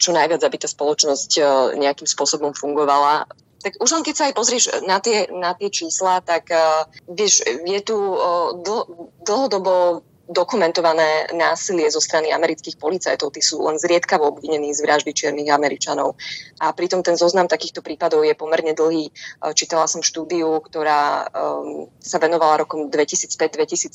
čo 0.00 0.10
najviac, 0.16 0.40
aby 0.40 0.56
tá 0.56 0.68
spoločnosť 0.72 1.30
nejakým 1.76 2.08
spôsobom 2.08 2.56
fungovala 2.56 3.28
tak 3.66 3.82
už 3.82 3.98
len 3.98 4.06
keď 4.06 4.14
sa 4.14 4.26
aj 4.30 4.34
pozrieš 4.38 4.64
na 4.86 5.02
tie, 5.02 5.26
na 5.34 5.50
tie 5.50 5.66
čísla, 5.74 6.22
tak 6.22 6.54
uh, 6.54 6.86
vieš, 7.10 7.42
je 7.42 7.80
tu 7.82 7.98
uh, 7.98 8.54
dl- 8.62 9.10
dlhodobo 9.26 10.06
dokumentované 10.26 11.30
násilie 11.38 11.86
zo 11.86 12.02
strany 12.02 12.34
amerických 12.34 12.76
policajtov. 12.82 13.30
Tí 13.30 13.42
sú 13.42 13.62
len 13.62 13.78
zriedkavo 13.78 14.34
obvinení 14.34 14.74
z 14.74 14.82
vraždy 14.82 15.14
čiernych 15.14 15.50
Američanov. 15.54 16.18
A 16.58 16.74
pritom 16.74 17.06
ten 17.06 17.14
zoznam 17.14 17.46
takýchto 17.46 17.78
prípadov 17.80 18.26
je 18.26 18.34
pomerne 18.34 18.74
dlhý. 18.74 19.14
Čítala 19.54 19.86
som 19.86 20.02
štúdiu, 20.02 20.58
ktorá 20.66 21.30
um, 21.30 21.86
sa 22.02 22.18
venovala 22.18 22.66
rokom 22.66 22.90
2005-2017. 22.90 23.94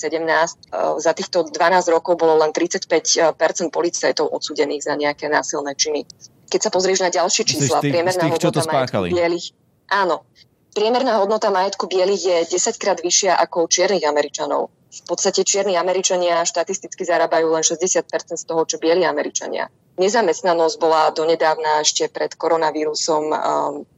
Uh, 0.71 0.95
za 1.03 1.11
týchto 1.11 1.43
12 1.51 1.91
rokov 1.91 2.15
bolo 2.15 2.39
len 2.39 2.55
35% 2.55 3.35
policajtov 3.69 4.31
odsudených 4.31 4.87
za 4.87 4.95
nejaké 4.95 5.27
násilné 5.27 5.75
činy. 5.75 6.07
Keď 6.47 6.59
sa 6.67 6.71
pozrieš 6.71 7.03
na 7.03 7.11
ďalšie 7.11 7.43
čísla, 7.47 7.79
tých, 7.79 7.91
priemerná 7.95 8.27
tých, 8.27 8.33
hodnota 8.39 8.63
majetku 8.67 9.07
bielých, 9.07 9.55
áno, 9.87 10.27
priemerná 10.75 11.19
hodnota 11.23 11.47
majetku 11.47 11.87
bielých 11.87 12.23
je 12.47 12.59
10 12.59 12.75
krát 12.75 12.99
vyššia 12.99 13.39
ako 13.39 13.71
čiernych 13.71 14.03
Američanov 14.03 14.71
v 14.91 15.01
podstate 15.07 15.47
čierni 15.47 15.79
Američania 15.79 16.43
štatisticky 16.43 17.07
zarábajú 17.07 17.47
len 17.47 17.63
60% 17.63 18.03
z 18.35 18.43
toho, 18.43 18.61
čo 18.67 18.75
bieli 18.75 19.07
Američania. 19.07 19.71
Nezamestnanosť 19.99 20.75
bola 20.79 21.11
donedávna 21.11 21.83
ešte 21.83 22.07
pred 22.07 22.31
koronavírusom 22.35 23.23
um, 23.27 23.37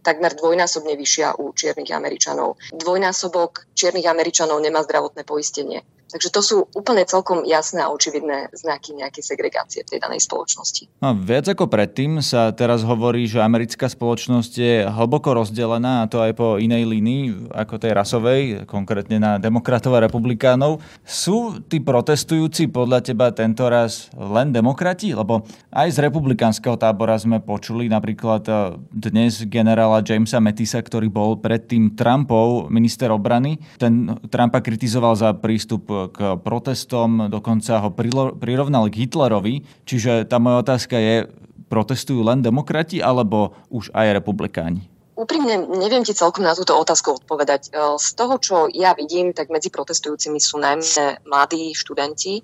takmer 0.01 0.33
dvojnásobne 0.33 0.97
vyššia 0.97 1.38
u 1.38 1.53
čiernych 1.53 1.93
Američanov. 1.93 2.57
Dvojnásobok 2.73 3.69
čiernych 3.77 4.09
Američanov 4.09 4.57
nemá 4.57 4.81
zdravotné 4.81 5.21
poistenie. 5.21 5.85
Takže 6.13 6.29
to 6.29 6.41
sú 6.45 6.57
úplne 6.77 7.01
celkom 7.09 7.41
jasné 7.41 7.81
a 7.81 7.89
očividné 7.89 8.53
znaky 8.53 8.93
nejakej 8.93 9.33
segregácie 9.33 9.81
v 9.81 9.97
tej 9.97 10.00
danej 10.05 10.21
spoločnosti. 10.21 10.85
No, 11.01 11.17
viac 11.17 11.50
ako 11.50 11.65
predtým 11.65 12.21
sa 12.21 12.53
teraz 12.53 12.85
hovorí, 12.85 13.25
že 13.25 13.41
americká 13.41 13.89
spoločnosť 13.89 14.53
je 14.53 14.85
hlboko 14.85 15.33
rozdelená 15.33 16.05
a 16.05 16.09
to 16.13 16.21
aj 16.21 16.38
po 16.38 16.62
inej 16.62 16.85
línii 16.85 17.50
ako 17.50 17.81
tej 17.81 17.97
rasovej, 17.97 18.41
konkrétne 18.69 19.17
na 19.17 19.41
demokratov 19.41 19.97
a 19.97 20.05
republikánov. 20.05 20.85
Sú 21.01 21.57
tí 21.65 21.81
protestujúci 21.81 22.69
podľa 22.69 23.01
teba 23.01 23.33
tento 23.33 23.65
raz 23.65 24.13
len 24.13 24.53
demokrati? 24.53 25.17
Lebo 25.17 25.41
aj 25.73 25.82
z 25.89 26.05
republikánskeho 26.05 26.77
tábora 26.77 27.17
sme 27.17 27.41
počuli 27.41 27.89
napríklad 27.89 28.45
e, 28.45 28.53
dnes 28.93 29.41
generála 29.49 30.05
Jamesa 30.05 30.37
Metisa, 30.37 30.77
ktorý 30.77 31.09
bol 31.09 31.41
predtým 31.41 31.97
Trumpov 31.97 32.69
minister 32.69 33.09
obrany. 33.09 33.57
Ten 33.81 34.13
Trumpa 34.29 34.61
kritizoval 34.61 35.17
za 35.17 35.33
prístup 35.33 35.89
k 36.13 36.37
protestom, 36.37 37.25
dokonca 37.25 37.81
ho 37.81 37.89
prirovnal 38.37 38.93
k 38.93 39.09
Hitlerovi. 39.09 39.65
Čiže 39.89 40.29
tá 40.29 40.37
moja 40.37 40.61
otázka 40.61 41.01
je, 41.01 41.25
protestujú 41.73 42.21
len 42.21 42.45
demokrati 42.45 43.01
alebo 43.01 43.57
už 43.73 43.89
aj 43.97 44.21
republikáni? 44.21 44.92
Úprimne 45.23 45.55
neviem 45.79 46.03
ti 46.03 46.11
celkom 46.11 46.43
na 46.43 46.51
túto 46.51 46.75
otázku 46.75 47.15
odpovedať. 47.23 47.71
E, 47.71 47.95
z 47.95 48.09
toho, 48.11 48.35
čo 48.43 48.55
ja 48.67 48.91
vidím, 48.91 49.31
tak 49.31 49.47
medzi 49.47 49.71
protestujúcimi 49.71 50.35
sú 50.43 50.59
najmä 50.59 51.23
mladí 51.23 51.71
študenti, 51.71 52.43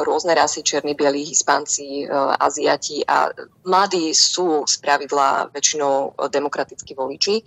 rôzne 0.00 0.32
rasy, 0.32 0.64
černí, 0.64 0.96
bieli, 0.96 1.28
hispánci, 1.28 2.08
e, 2.08 2.16
aziati 2.40 3.04
a 3.04 3.28
mladí 3.68 4.16
sú 4.16 4.64
z 4.64 4.80
pravidla 4.80 5.52
väčšinou 5.52 6.16
demokratickí 6.32 6.96
voliči 6.96 7.44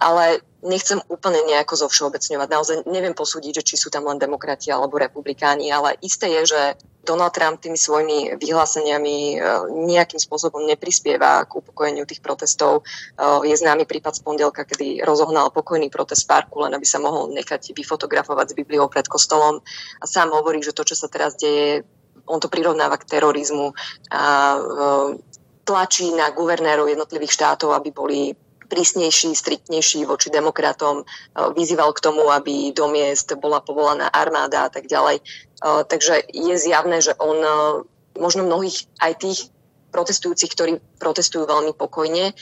ale 0.00 0.40
nechcem 0.60 1.00
úplne 1.08 1.40
nejako 1.48 1.88
zovšeobecňovať. 1.88 2.48
Naozaj 2.48 2.76
neviem 2.88 3.16
posúdiť, 3.16 3.60
že 3.60 3.66
či 3.72 3.76
sú 3.80 3.88
tam 3.88 4.08
len 4.08 4.20
demokrati 4.20 4.68
alebo 4.68 5.00
republikáni, 5.00 5.72
ale 5.72 5.96
isté 6.04 6.28
je, 6.40 6.52
že 6.56 6.62
Donald 7.00 7.32
Trump 7.32 7.64
tými 7.64 7.80
svojimi 7.80 8.36
vyhláseniami 8.36 9.16
e, 9.32 9.36
nejakým 9.88 10.20
spôsobom 10.20 10.60
neprispieva 10.68 11.48
k 11.48 11.64
upokojeniu 11.64 12.04
tých 12.04 12.20
protestov. 12.20 12.84
E, 12.84 13.48
je 13.48 13.56
známy 13.56 13.88
prípad 13.88 14.20
z 14.20 14.24
pondelka, 14.24 14.68
kedy 14.68 15.00
rozohnal 15.00 15.48
pokojný 15.48 15.88
protest 15.88 16.28
v 16.28 16.36
parku, 16.36 16.60
len 16.60 16.76
aby 16.76 16.84
sa 16.84 17.00
mohol 17.00 17.32
nechať 17.32 17.72
vyfotografovať 17.72 18.52
s 18.52 18.56
Bibliou 18.56 18.92
pred 18.92 19.08
kostolom. 19.08 19.64
A 20.00 20.04
sám 20.04 20.28
hovorí, 20.28 20.60
že 20.60 20.76
to, 20.76 20.84
čo 20.84 20.92
sa 20.92 21.08
teraz 21.08 21.40
deje, 21.40 21.88
on 22.28 22.36
to 22.36 22.52
prirovnáva 22.52 23.00
k 23.00 23.08
terorizmu 23.16 23.72
a 24.12 24.20
e, 24.20 24.60
tlačí 25.64 26.12
na 26.12 26.28
guvernérov 26.36 26.84
jednotlivých 26.84 27.32
štátov, 27.32 27.72
aby 27.80 27.88
boli 27.96 28.20
prísnejší, 28.70 29.34
striktnejší 29.34 30.06
voči 30.06 30.30
demokratom, 30.30 31.02
e, 31.02 31.04
vyzýval 31.58 31.90
k 31.90 32.00
tomu, 32.06 32.30
aby 32.30 32.70
do 32.70 32.86
miest 32.88 33.34
bola 33.42 33.58
povolaná 33.58 34.06
armáda 34.06 34.64
a 34.64 34.70
tak 34.70 34.86
ďalej. 34.86 35.18
E, 35.18 35.22
takže 35.90 36.22
je 36.30 36.54
zjavné, 36.54 37.02
že 37.02 37.18
on 37.18 37.36
e, 37.42 37.50
možno 38.14 38.46
mnohých 38.46 38.86
aj 39.02 39.12
tých 39.18 39.40
protestujúcich, 39.90 40.50
ktorí 40.54 40.72
protestujú 41.02 41.44
veľmi 41.44 41.74
pokojne, 41.74 42.32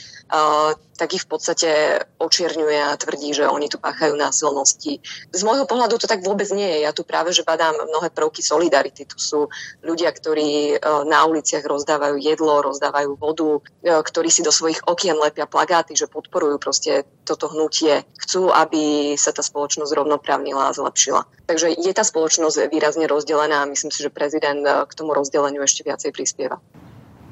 tak 0.98 1.14
ich 1.14 1.22
v 1.24 1.30
podstate 1.30 1.70
očierňuje 2.18 2.78
a 2.90 2.98
tvrdí, 2.98 3.30
že 3.30 3.46
oni 3.46 3.70
tu 3.70 3.78
páchajú 3.78 4.18
násilnosti. 4.18 4.98
Z 5.30 5.42
môjho 5.46 5.62
pohľadu 5.62 5.94
to 5.94 6.10
tak 6.10 6.26
vôbec 6.26 6.50
nie 6.50 6.66
je. 6.66 6.78
Ja 6.82 6.90
tu 6.90 7.06
práve, 7.06 7.30
že 7.30 7.46
badám 7.46 7.78
mnohé 7.78 8.10
prvky 8.10 8.42
solidarity. 8.42 9.06
Tu 9.06 9.14
sú 9.14 9.46
ľudia, 9.86 10.10
ktorí 10.10 10.82
na 11.06 11.22
uliciach 11.30 11.62
rozdávajú 11.62 12.18
jedlo, 12.18 12.66
rozdávajú 12.66 13.14
vodu, 13.14 13.62
ktorí 13.86 14.26
si 14.26 14.42
do 14.42 14.50
svojich 14.50 14.82
okien 14.90 15.14
lepia 15.14 15.46
plagáty, 15.46 15.94
že 15.94 16.10
podporujú 16.10 16.58
proste 16.58 17.06
toto 17.22 17.46
hnutie. 17.54 18.02
Chcú, 18.18 18.50
aby 18.50 19.14
sa 19.14 19.30
tá 19.30 19.46
spoločnosť 19.46 19.94
rovnoprávnila 19.94 20.66
a 20.66 20.74
zlepšila. 20.74 21.22
Takže 21.46 21.78
je 21.78 21.92
tá 21.94 22.02
spoločnosť 22.02 22.74
výrazne 22.74 23.06
rozdelená 23.06 23.62
a 23.62 23.70
myslím 23.70 23.94
si, 23.94 24.02
že 24.02 24.10
prezident 24.10 24.66
k 24.66 24.92
tomu 24.98 25.14
rozdeleniu 25.14 25.62
ešte 25.62 25.86
viacej 25.86 26.10
prispieva. 26.10 26.58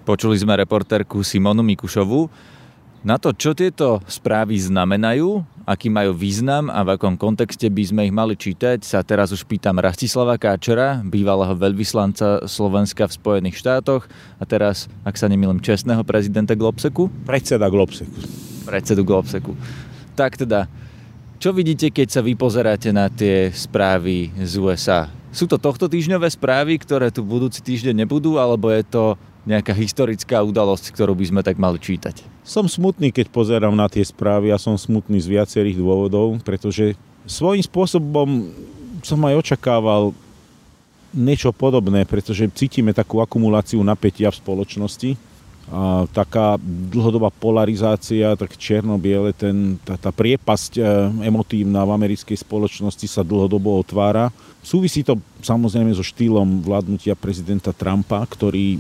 Počuli 0.07 0.39
sme 0.39 0.55
reportérku 0.55 1.27
Simonu 1.27 1.67
Mikušovu. 1.67 2.31
Na 3.03 3.19
to, 3.19 3.35
čo 3.35 3.59
tieto 3.59 3.99
správy 4.07 4.55
znamenajú, 4.55 5.43
aký 5.67 5.91
majú 5.91 6.15
význam 6.15 6.71
a 6.71 6.87
v 6.87 6.95
akom 6.95 7.19
kontexte 7.19 7.67
by 7.67 7.83
sme 7.83 8.03
ich 8.07 8.15
mali 8.15 8.39
čítať, 8.39 8.87
sa 8.87 9.03
teraz 9.03 9.35
už 9.35 9.43
pýtam 9.51 9.83
Rastislava 9.83 10.39
Káčera, 10.39 11.03
bývalého 11.03 11.59
veľvyslanca 11.59 12.47
Slovenska 12.47 13.11
v 13.11 13.17
Spojených 13.19 13.59
štátoch 13.59 14.07
a 14.39 14.47
teraz, 14.47 14.87
ak 15.03 15.19
sa 15.19 15.27
nemýlim, 15.27 15.59
čestného 15.59 16.07
prezidenta 16.07 16.55
Globseku? 16.55 17.11
Predseda 17.27 17.67
Globseku. 17.67 18.15
Predsedu 18.63 19.03
Globseku. 19.03 19.59
Tak 20.15 20.39
teda, 20.39 20.71
čo 21.43 21.51
vidíte, 21.51 21.91
keď 21.91 22.15
sa 22.15 22.23
vy 22.23 22.39
pozeráte 22.39 22.95
na 22.95 23.11
tie 23.11 23.51
správy 23.51 24.31
z 24.39 24.55
USA? 24.63 25.11
Sú 25.35 25.51
to 25.51 25.59
tohto 25.59 25.91
týždňové 25.91 26.31
správy, 26.31 26.79
ktoré 26.79 27.11
tu 27.11 27.27
budúci 27.27 27.59
týždeň 27.59 28.07
nebudú, 28.07 28.39
alebo 28.39 28.71
je 28.71 28.87
to 28.87 29.19
nejaká 29.47 29.71
historická 29.73 30.43
udalosť, 30.43 30.91
ktorú 30.91 31.15
by 31.15 31.25
sme 31.31 31.41
tak 31.47 31.57
mali 31.57 31.79
čítať? 31.79 32.27
Som 32.43 32.67
smutný, 32.67 33.15
keď 33.15 33.31
pozerám 33.31 33.73
na 33.73 33.87
tie 33.87 34.03
správy 34.03 34.51
a 34.51 34.59
som 34.59 34.75
smutný 34.75 35.23
z 35.23 35.31
viacerých 35.39 35.79
dôvodov, 35.79 36.43
pretože 36.43 36.99
svojím 37.25 37.63
spôsobom 37.63 38.51
som 39.07 39.23
aj 39.23 39.47
očakával 39.47 40.11
niečo 41.15 41.55
podobné, 41.55 42.03
pretože 42.05 42.51
cítime 42.53 42.91
takú 42.91 43.23
akumuláciu 43.23 43.81
napätia 43.87 44.35
v 44.35 44.41
spoločnosti 44.43 45.11
taká 46.15 46.63
dlhodobá 46.63 47.35
polarizácia, 47.35 48.39
tak 48.39 48.55
čierno-biele, 48.55 49.35
ten, 49.35 49.83
tá, 49.83 49.99
tá 49.99 50.15
priepasť 50.15 50.79
e, 50.79 50.83
emotívna 51.27 51.83
v 51.83 51.91
americkej 51.91 52.39
spoločnosti 52.39 53.07
sa 53.11 53.27
dlhodobo 53.27 53.83
otvára. 53.83 54.31
Súvisí 54.63 55.03
to 55.03 55.19
samozrejme 55.43 55.91
so 55.91 56.07
štýlom 56.07 56.63
vládnutia 56.63 57.19
prezidenta 57.19 57.75
Trumpa, 57.75 58.23
ktorý 58.31 58.79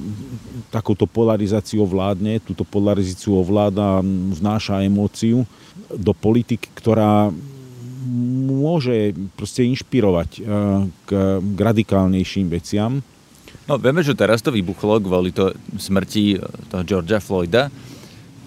takúto 0.71 1.11
polarizáciu 1.11 1.83
vládne, 1.83 2.39
túto 2.39 2.63
polarizáciu 2.63 3.35
ovláda, 3.35 3.99
vnáša 4.39 4.87
emóciu 4.87 5.43
do 5.91 6.15
politiky, 6.15 6.71
ktorá 6.71 7.35
môže 8.47 9.11
proste 9.35 9.67
inšpirovať 9.67 10.31
e, 10.39 10.41
k, 11.03 11.11
k 11.43 11.59
radikálnejším 11.59 12.47
veciam 12.47 13.03
No 13.67 13.83
vieme, 13.83 13.99
že 14.07 14.15
teraz 14.15 14.39
to 14.47 14.55
vybuchlo 14.55 15.03
kvôli 15.03 15.35
to 15.35 15.51
smrti 15.75 16.39
toho 16.71 16.83
Georgia 16.87 17.19
Floyda, 17.19 17.67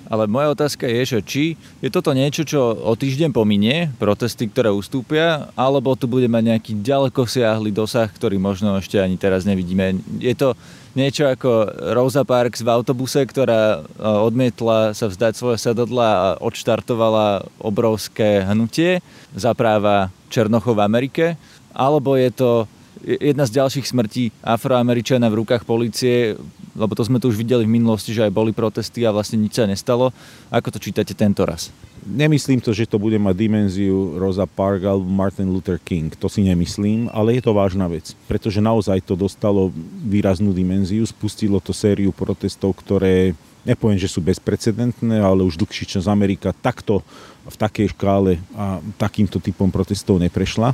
ale 0.09 0.25
moja 0.25 0.49
otázka 0.49 0.89
je, 0.89 1.01
že 1.05 1.19
či 1.21 1.43
je 1.85 1.89
toto 1.93 2.15
niečo, 2.17 2.41
čo 2.41 2.73
o 2.73 2.97
týždeň 2.97 3.29
pominie, 3.29 3.93
protesty, 4.01 4.49
ktoré 4.49 4.73
ustúpia, 4.73 5.53
alebo 5.53 5.93
tu 5.93 6.09
bude 6.09 6.25
mať 6.25 6.43
nejaký 6.55 6.71
ďaleko 6.81 7.29
siahly 7.29 7.69
dosah, 7.69 8.09
ktorý 8.09 8.41
možno 8.41 8.73
ešte 8.81 8.97
ani 8.97 9.21
teraz 9.21 9.45
nevidíme. 9.45 10.01
Je 10.17 10.33
to 10.33 10.57
niečo 10.97 11.29
ako 11.29 11.69
Rosa 11.93 12.25
Parks 12.25 12.65
v 12.65 12.73
autobuse, 12.73 13.21
ktorá 13.21 13.85
e, 13.85 14.01
odmietla 14.01 14.97
sa 14.97 15.05
vzdať 15.05 15.37
svoje 15.37 15.61
sedadla 15.61 16.09
a 16.09 16.27
odštartovala 16.41 17.45
obrovské 17.61 18.41
hnutie 18.49 19.05
za 19.37 19.53
práva 19.53 20.09
Černochov 20.33 20.73
v 20.73 20.85
Amerike, 20.89 21.25
alebo 21.69 22.17
je 22.17 22.33
to 22.33 22.65
jedna 23.03 23.47
z 23.47 23.55
ďalších 23.59 23.87
smrtí 23.87 24.31
Afroameričana 24.43 25.31
v 25.31 25.43
rukách 25.43 25.63
policie, 25.63 26.35
lebo 26.75 26.95
to 26.95 27.03
sme 27.03 27.19
tu 27.19 27.31
už 27.31 27.39
videli 27.39 27.67
v 27.67 27.75
minulosti, 27.79 28.15
že 28.15 28.27
aj 28.27 28.35
boli 28.35 28.51
protesty 28.51 29.03
a 29.03 29.15
vlastne 29.15 29.39
nič 29.39 29.55
sa 29.55 29.67
nestalo. 29.67 30.11
Ako 30.51 30.71
to 30.71 30.79
čítate 30.79 31.15
tento 31.15 31.43
raz? 31.43 31.71
Nemyslím 32.07 32.63
to, 32.63 32.71
že 32.71 32.87
to 32.87 32.95
bude 32.95 33.19
mať 33.19 33.35
dimenziu 33.35 34.15
Rosa 34.15 34.47
Parks 34.47 34.87
alebo 34.87 35.03
Martin 35.03 35.51
Luther 35.51 35.77
King. 35.83 36.15
To 36.15 36.31
si 36.31 36.47
nemyslím, 36.47 37.11
ale 37.11 37.35
je 37.37 37.43
to 37.43 37.51
vážna 37.51 37.91
vec. 37.91 38.15
Pretože 38.25 38.63
naozaj 38.63 39.03
to 39.03 39.19
dostalo 39.19 39.69
výraznú 40.07 40.55
dimenziu, 40.55 41.03
spustilo 41.03 41.59
to 41.59 41.75
sériu 41.75 42.15
protestov, 42.15 42.79
ktoré 42.79 43.35
nepoviem, 43.67 43.99
že 43.99 44.07
sú 44.07 44.23
bezprecedentné, 44.23 45.19
ale 45.19 45.43
už 45.43 45.59
dlhší 45.59 45.85
čas 45.85 46.07
Amerika 46.07 46.55
takto 46.55 47.03
v 47.43 47.55
takej 47.59 47.91
škále 47.91 48.39
a 48.55 48.79
takýmto 48.95 49.43
typom 49.43 49.67
protestov 49.67 50.23
neprešla. 50.23 50.71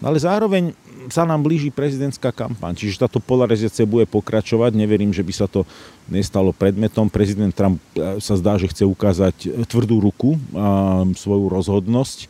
Ale 0.00 0.16
zároveň 0.16 0.72
sa 1.08 1.24
nám 1.24 1.44
blíži 1.44 1.72
prezidentská 1.72 2.32
kampaň, 2.32 2.76
čiže 2.76 3.00
táto 3.00 3.20
polarizácia 3.20 3.88
bude 3.88 4.04
pokračovať. 4.04 4.76
Neverím, 4.76 5.12
že 5.12 5.24
by 5.24 5.32
sa 5.32 5.46
to 5.48 5.64
nestalo 6.08 6.52
predmetom. 6.52 7.08
Prezident 7.08 7.52
Trump 7.52 7.80
e, 7.96 8.20
sa 8.20 8.36
zdá, 8.36 8.56
že 8.60 8.68
chce 8.68 8.84
ukázať 8.84 9.64
tvrdú 9.68 10.00
ruku 10.00 10.36
a 10.52 11.04
svoju 11.16 11.46
rozhodnosť 11.48 12.28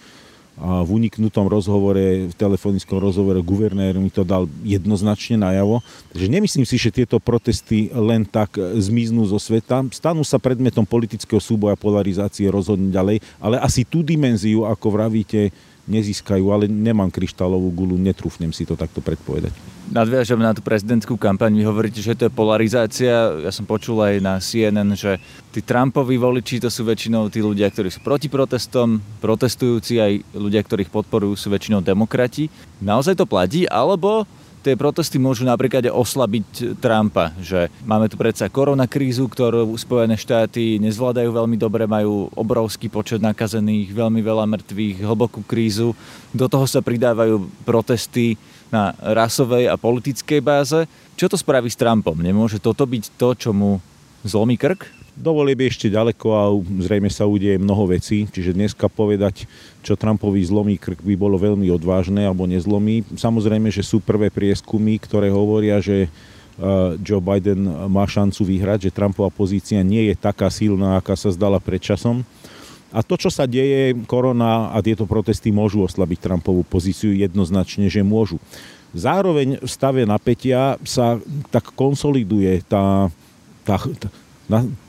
a 0.60 0.84
v 0.84 0.90
uniknutom 1.00 1.48
rozhovore, 1.48 2.28
v 2.28 2.34
telefonickom 2.36 3.00
rozhovore 3.00 3.40
guvernér 3.40 3.96
mi 3.96 4.12
to 4.12 4.28
dal 4.28 4.44
jednoznačne 4.60 5.40
najavo. 5.40 5.80
Takže 6.12 6.28
nemyslím 6.28 6.68
si, 6.68 6.76
že 6.76 6.92
tieto 6.92 7.16
protesty 7.16 7.88
len 7.88 8.28
tak 8.28 8.60
zmiznú 8.60 9.24
zo 9.24 9.40
sveta. 9.40 9.80
Stanú 9.88 10.20
sa 10.20 10.36
predmetom 10.36 10.84
politického 10.84 11.40
súboja, 11.40 11.80
polarizácie, 11.80 12.52
rozhodne 12.52 12.92
ďalej, 12.92 13.24
ale 13.40 13.56
asi 13.56 13.88
tú 13.88 14.04
dimenziu, 14.04 14.68
ako 14.68 15.00
vravíte, 15.00 15.48
nezískajú, 15.90 16.54
ale 16.54 16.70
nemám 16.70 17.10
kryštálovú 17.10 17.74
gulu, 17.74 17.98
netrúfnem 17.98 18.54
si 18.54 18.62
to 18.62 18.78
takto 18.78 19.02
predpovedať. 19.02 19.50
Nadviažem 19.90 20.38
na 20.38 20.54
tú 20.54 20.62
prezidentskú 20.62 21.18
kampaň, 21.18 21.50
vy 21.50 21.66
hovoríte, 21.66 21.98
že 21.98 22.14
to 22.14 22.30
je 22.30 22.32
polarizácia. 22.32 23.34
Ja 23.42 23.50
som 23.50 23.66
počul 23.66 23.98
aj 23.98 24.22
na 24.22 24.38
CNN, 24.38 24.94
že 24.94 25.18
tí 25.50 25.58
Trumpoví 25.58 26.14
voliči 26.14 26.62
to 26.62 26.70
sú 26.70 26.86
väčšinou 26.86 27.26
tí 27.26 27.42
ľudia, 27.42 27.66
ktorí 27.66 27.90
sú 27.90 27.98
proti 28.06 28.30
protestom, 28.30 29.02
protestujúci 29.18 29.98
aj 29.98 30.12
ľudia, 30.38 30.62
ktorých 30.62 30.94
podporujú 30.94 31.34
sú 31.34 31.50
väčšinou 31.50 31.82
demokrati. 31.82 32.46
Naozaj 32.78 33.18
to 33.18 33.26
platí, 33.26 33.66
alebo 33.66 34.30
tie 34.60 34.76
protesty 34.76 35.16
môžu 35.16 35.48
napríklad 35.48 35.88
oslabiť 35.88 36.76
Trumpa, 36.78 37.32
že 37.40 37.72
máme 37.82 38.06
tu 38.06 38.20
predsa 38.20 38.52
koronakrízu, 38.52 39.26
ktorú 39.26 39.72
Spojené 39.74 40.14
štáty 40.20 40.76
nezvládajú 40.78 41.32
veľmi 41.32 41.56
dobre, 41.56 41.88
majú 41.88 42.28
obrovský 42.36 42.92
počet 42.92 43.24
nakazených, 43.24 43.90
veľmi 43.90 44.20
veľa 44.20 44.44
mŕtvych, 44.46 45.00
hlbokú 45.00 45.40
krízu. 45.48 45.96
Do 46.30 46.46
toho 46.46 46.68
sa 46.68 46.84
pridávajú 46.84 47.48
protesty 47.64 48.36
na 48.70 48.94
rasovej 49.02 49.66
a 49.66 49.74
politickej 49.74 50.40
báze. 50.44 50.86
Čo 51.18 51.26
to 51.32 51.36
spraví 51.36 51.66
s 51.66 51.76
Trumpom? 51.80 52.14
Nemôže 52.14 52.62
toto 52.62 52.86
byť 52.86 53.04
to, 53.18 53.28
čo 53.34 53.50
mu 53.50 53.82
zlomí 54.22 54.54
krk? 54.54 54.99
Do 55.20 55.36
volieb 55.36 55.68
ešte 55.68 55.92
ďaleko 55.92 56.26
a 56.32 56.48
zrejme 56.80 57.12
sa 57.12 57.28
udeje 57.28 57.60
mnoho 57.60 57.92
vecí, 57.92 58.24
čiže 58.24 58.56
dneska 58.56 58.88
povedať, 58.88 59.44
čo 59.84 59.92
Trumpovi 59.92 60.40
zlomí 60.40 60.80
krk 60.80 61.04
by 61.04 61.12
bolo 61.12 61.36
veľmi 61.36 61.68
odvážne 61.68 62.24
alebo 62.24 62.48
nezlomí. 62.48 63.04
Samozrejme, 63.20 63.68
že 63.68 63.84
sú 63.84 64.00
prvé 64.00 64.32
prieskumy, 64.32 64.96
ktoré 64.96 65.28
hovoria, 65.28 65.76
že 65.84 66.08
e, 66.08 66.10
Joe 67.04 67.20
Biden 67.20 67.68
má 67.92 68.08
šancu 68.08 68.48
vyhrať, 68.48 68.88
že 68.88 68.96
Trumpova 68.96 69.28
pozícia 69.28 69.84
nie 69.84 70.08
je 70.08 70.16
taká 70.16 70.48
silná, 70.48 70.96
aká 70.96 71.12
sa 71.20 71.28
zdala 71.28 71.60
pred 71.60 71.84
časom. 71.84 72.24
A 72.88 73.04
to, 73.04 73.20
čo 73.20 73.28
sa 73.28 73.44
deje, 73.44 73.92
korona 74.08 74.72
a 74.72 74.80
tieto 74.80 75.04
protesty 75.04 75.52
môžu 75.52 75.84
oslabiť 75.84 76.32
Trumpovú 76.32 76.64
pozíciu 76.64 77.12
jednoznačne, 77.12 77.92
že 77.92 78.00
môžu. 78.00 78.40
Zároveň 78.96 79.60
v 79.60 79.68
stave 79.68 80.08
napätia 80.08 80.80
sa 80.88 81.20
tak 81.52 81.76
konsoliduje 81.76 82.64
tá, 82.64 83.12
tá, 83.68 83.76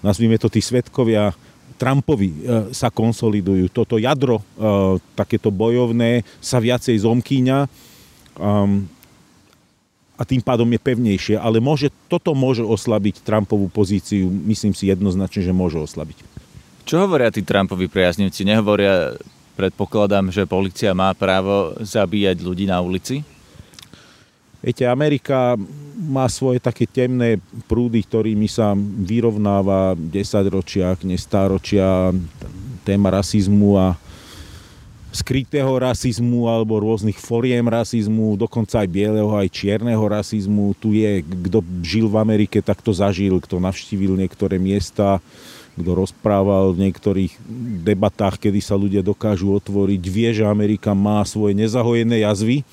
nazvime 0.01 0.41
to 0.41 0.49
tí 0.49 0.59
svetkovia 0.59 1.31
Trumpovi 1.77 2.29
e, 2.29 2.37
sa 2.77 2.93
konsolidujú. 2.93 3.69
Toto 3.73 3.97
jadro, 3.97 4.41
e, 4.41 4.43
takéto 5.17 5.49
bojovné, 5.49 6.21
sa 6.37 6.61
viacej 6.61 7.01
zomkýňa 7.01 7.57
um, 8.37 8.85
a 10.13 10.21
tým 10.21 10.45
pádom 10.45 10.69
je 10.69 10.77
pevnejšie. 10.77 11.35
Ale 11.41 11.57
môže, 11.57 11.89
toto 12.05 12.37
môže 12.37 12.61
oslabiť 12.61 13.25
Trumpovú 13.25 13.65
pozíciu. 13.73 14.29
Myslím 14.29 14.77
si 14.77 14.93
jednoznačne, 14.93 15.41
že 15.41 15.49
môže 15.49 15.81
oslabiť. 15.81 16.21
Čo 16.85 17.09
hovoria 17.09 17.33
tí 17.33 17.41
Trumpovi 17.41 17.89
priaznivci? 17.89 18.45
Nehovoria, 18.45 19.17
predpokladám, 19.57 20.29
že 20.29 20.45
policia 20.45 20.93
má 20.93 21.09
právo 21.17 21.73
zabíjať 21.81 22.37
ľudí 22.45 22.69
na 22.69 22.77
ulici? 22.77 23.25
Viete, 24.61 24.85
Amerika 24.85 25.57
má 25.97 26.29
svoje 26.29 26.61
také 26.61 26.85
temné 26.85 27.41
prúdy, 27.65 28.05
ktorými 28.05 28.45
sa 28.45 28.77
vyrovnáva 28.77 29.97
10 29.97 30.13
ročia, 30.53 30.93
nestáročia 31.01 32.13
téma 32.85 33.09
rasizmu 33.09 33.77
a 33.77 33.97
skrytého 35.11 35.69
rasizmu 35.75 36.47
alebo 36.47 36.79
rôznych 36.79 37.19
foriem 37.19 37.65
rasizmu, 37.67 38.39
dokonca 38.39 38.79
aj 38.79 38.87
bieleho, 38.87 39.33
aj 39.33 39.49
čierneho 39.49 40.01
rasizmu. 40.01 40.77
Tu 40.79 41.03
je, 41.03 41.25
kto 41.25 41.59
žil 41.83 42.07
v 42.07 42.21
Amerike, 42.21 42.63
tak 42.63 42.79
to 42.79 42.95
zažil, 42.95 43.41
kto 43.43 43.59
navštívil 43.59 44.15
niektoré 44.15 44.55
miesta, 44.55 45.19
kto 45.75 45.91
rozprával 46.05 46.71
v 46.77 46.87
niektorých 46.87 47.33
debatách, 47.83 48.39
kedy 48.39 48.61
sa 48.63 48.79
ľudia 48.79 49.03
dokážu 49.03 49.51
otvoriť, 49.51 50.03
vie, 50.05 50.29
že 50.31 50.47
Amerika 50.47 50.95
má 50.95 51.25
svoje 51.27 51.57
nezahojené 51.59 52.23
jazvy 52.23 52.63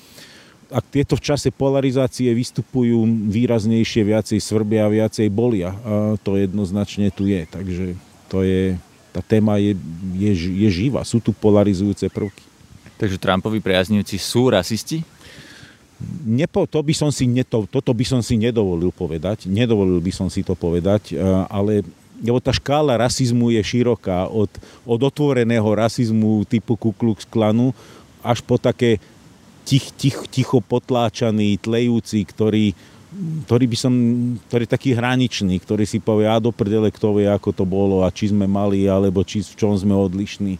ak 0.69 0.85
tieto 0.93 1.17
v 1.17 1.25
čase 1.25 1.49
polarizácie 1.49 2.29
vystupujú 2.29 3.01
výraznejšie, 3.29 4.05
viacej 4.05 4.39
svrbia, 4.39 4.85
viacej 4.85 5.27
bolia. 5.33 5.73
A 5.81 6.15
to 6.21 6.37
jednoznačne 6.37 7.09
tu 7.09 7.25
je. 7.25 7.43
Takže 7.49 7.85
to 8.29 8.45
je, 8.45 8.77
tá 9.09 9.25
téma 9.25 9.57
je, 9.57 9.73
je, 10.13 10.31
je 10.65 10.69
živá. 10.69 11.01
Sú 11.01 11.17
tu 11.17 11.33
polarizujúce 11.33 12.05
prvky. 12.13 12.45
Takže 13.01 13.17
Trumpovi 13.17 13.57
priaznivci 13.57 14.21
sú 14.21 14.53
rasisti? 14.53 15.01
Nepo, 16.23 16.63
to 16.63 16.79
by 16.79 16.93
som 16.95 17.09
si, 17.11 17.27
to, 17.43 17.67
toto 17.67 17.91
by 17.91 18.05
som 18.07 18.21
si 18.23 18.37
nedovolil 18.39 18.93
povedať. 18.93 19.49
Nedovolil 19.49 19.99
by 19.99 20.11
som 20.13 20.27
si 20.31 20.45
to 20.45 20.53
povedať, 20.53 21.17
ale 21.51 21.83
lebo 22.19 22.43
tá 22.43 22.51
škála 22.51 22.99
rasizmu 22.99 23.47
je 23.55 23.63
široká. 23.63 24.27
Od, 24.27 24.51
od 24.83 24.99
otvoreného 24.99 25.67
rasizmu 25.71 26.43
typu 26.43 26.75
Ku 26.75 26.91
Klux 26.91 27.23
Klanu 27.23 27.71
až 28.19 28.43
po 28.43 28.59
také 28.59 28.99
tich, 29.69 29.93
tich, 29.93 30.17
ticho 30.33 30.65
potláčaný, 30.65 31.61
tlejúci, 31.61 32.25
ktorý, 32.25 32.73
ktorý 33.45 33.65
by 33.69 33.77
som, 33.77 33.93
ktorý 34.49 34.65
je 34.65 34.73
taký 34.73 34.89
hraničný, 34.97 35.61
ktorý 35.61 35.85
si 35.85 36.01
povie, 36.01 36.25
a 36.25 36.41
do 36.41 36.49
prdele, 36.49 36.89
kto 36.89 37.21
vie, 37.21 37.29
ako 37.29 37.53
to 37.53 37.65
bolo 37.69 38.01
a 38.01 38.09
či 38.09 38.33
sme 38.33 38.49
mali, 38.49 38.89
alebo 38.89 39.21
či 39.21 39.45
v 39.45 39.53
čom 39.53 39.77
sme 39.77 39.93
odlišní. 39.93 40.57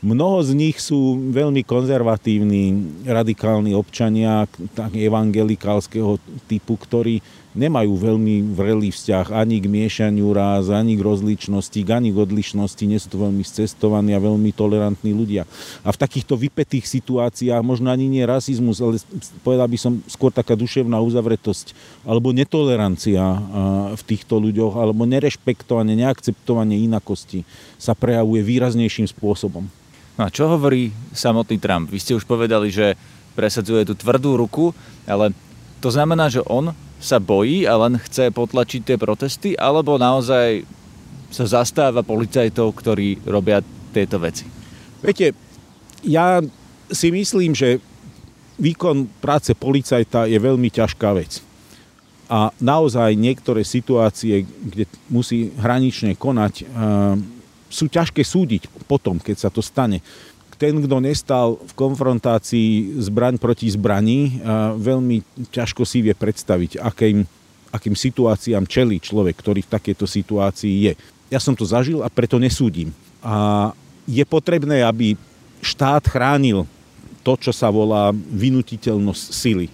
Mnoho 0.00 0.40
z 0.40 0.50
nich 0.56 0.80
sú 0.80 1.20
veľmi 1.28 1.60
konzervatívni, 1.62 2.72
radikálni 3.04 3.76
občania, 3.76 4.48
tak 4.72 4.96
evangelikánskeho 4.96 6.16
typu, 6.48 6.80
ktorí 6.80 7.20
nemajú 7.50 7.98
veľmi 7.98 8.54
vrelý 8.54 8.94
vzťah 8.94 9.34
ani 9.34 9.58
k 9.58 9.66
miešaniu 9.66 10.30
ráz, 10.30 10.70
ani 10.70 10.94
k 10.94 11.02
rozličnosti, 11.02 11.82
ani 11.90 12.14
k 12.14 12.22
odlišnosti, 12.22 12.84
nie 12.86 12.94
sú 13.02 13.10
to 13.10 13.18
veľmi 13.26 13.42
cestovaní 13.42 14.14
a 14.14 14.22
veľmi 14.22 14.54
tolerantní 14.54 15.10
ľudia. 15.10 15.50
A 15.82 15.90
v 15.90 15.98
takýchto 15.98 16.38
vypetých 16.38 16.86
situáciách 16.86 17.58
možno 17.66 17.90
ani 17.90 18.06
nie 18.06 18.22
rasizmus, 18.22 18.78
ale 18.78 19.02
povedal 19.42 19.66
by 19.66 19.78
som 19.82 19.92
skôr 20.06 20.30
taká 20.30 20.54
duševná 20.54 21.02
uzavretosť 21.02 21.74
alebo 22.06 22.30
netolerancia 22.30 23.22
v 23.98 24.02
týchto 24.06 24.38
ľuďoch, 24.38 24.78
alebo 24.78 25.02
nerešpektovanie, 25.10 25.98
neakceptovanie 25.98 26.78
inakosti 26.86 27.42
sa 27.82 27.98
prejavuje 27.98 28.46
výraznejším 28.46 29.10
spôsobom. 29.10 29.66
No 30.14 30.22
a 30.22 30.30
čo 30.30 30.46
hovorí 30.46 30.94
samotný 31.10 31.58
Trump? 31.58 31.90
Vy 31.90 31.98
ste 31.98 32.14
už 32.14 32.28
povedali, 32.28 32.70
že 32.70 32.94
presadzuje 33.34 33.88
tú 33.88 33.94
tvrdú 33.98 34.38
ruku, 34.38 34.70
ale 35.08 35.34
to 35.80 35.88
znamená, 35.88 36.28
že 36.28 36.44
on 36.44 36.76
sa 37.00 37.16
bojí 37.16 37.64
a 37.64 37.80
len 37.80 37.96
chce 37.96 38.28
potlačiť 38.28 38.80
tie 38.84 38.96
protesty, 39.00 39.56
alebo 39.56 39.96
naozaj 39.96 40.68
sa 41.32 41.48
zastáva 41.48 42.04
policajtov, 42.04 42.76
ktorí 42.76 43.24
robia 43.24 43.64
tieto 43.90 44.20
veci? 44.20 44.44
Viete, 45.00 45.32
ja 46.04 46.44
si 46.92 47.08
myslím, 47.08 47.56
že 47.56 47.80
výkon 48.60 49.08
práce 49.24 49.56
policajta 49.56 50.28
je 50.28 50.36
veľmi 50.36 50.68
ťažká 50.68 51.08
vec. 51.16 51.40
A 52.30 52.52
naozaj 52.62 53.18
niektoré 53.18 53.66
situácie, 53.66 54.44
kde 54.44 54.84
musí 55.10 55.50
hranične 55.56 56.14
konať, 56.14 56.68
sú 57.70 57.86
ťažké 57.90 58.22
súdiť 58.22 58.68
potom, 58.86 59.18
keď 59.18 59.36
sa 59.46 59.50
to 59.50 59.62
stane 59.62 60.02
ten, 60.60 60.76
kto 60.76 61.00
nestal 61.00 61.56
v 61.56 61.72
konfrontácii 61.72 63.00
zbraň 63.00 63.40
proti 63.40 63.72
zbraní, 63.72 64.44
veľmi 64.76 65.48
ťažko 65.48 65.88
si 65.88 66.04
vie 66.04 66.12
predstaviť, 66.12 66.76
akým, 66.76 67.24
akým 67.72 67.96
situáciám 67.96 68.68
čelí 68.68 69.00
človek, 69.00 69.40
ktorý 69.40 69.64
v 69.64 69.72
takejto 69.72 70.04
situácii 70.04 70.74
je. 70.84 70.92
Ja 71.32 71.40
som 71.40 71.56
to 71.56 71.64
zažil 71.64 72.04
a 72.04 72.12
preto 72.12 72.36
nesúdim. 72.36 72.92
A 73.24 73.72
je 74.04 74.20
potrebné, 74.28 74.84
aby 74.84 75.16
štát 75.64 76.04
chránil 76.04 76.68
to, 77.24 77.40
čo 77.40 77.56
sa 77.56 77.72
volá 77.72 78.12
vynutiteľnosť 78.12 79.24
sily. 79.32 79.66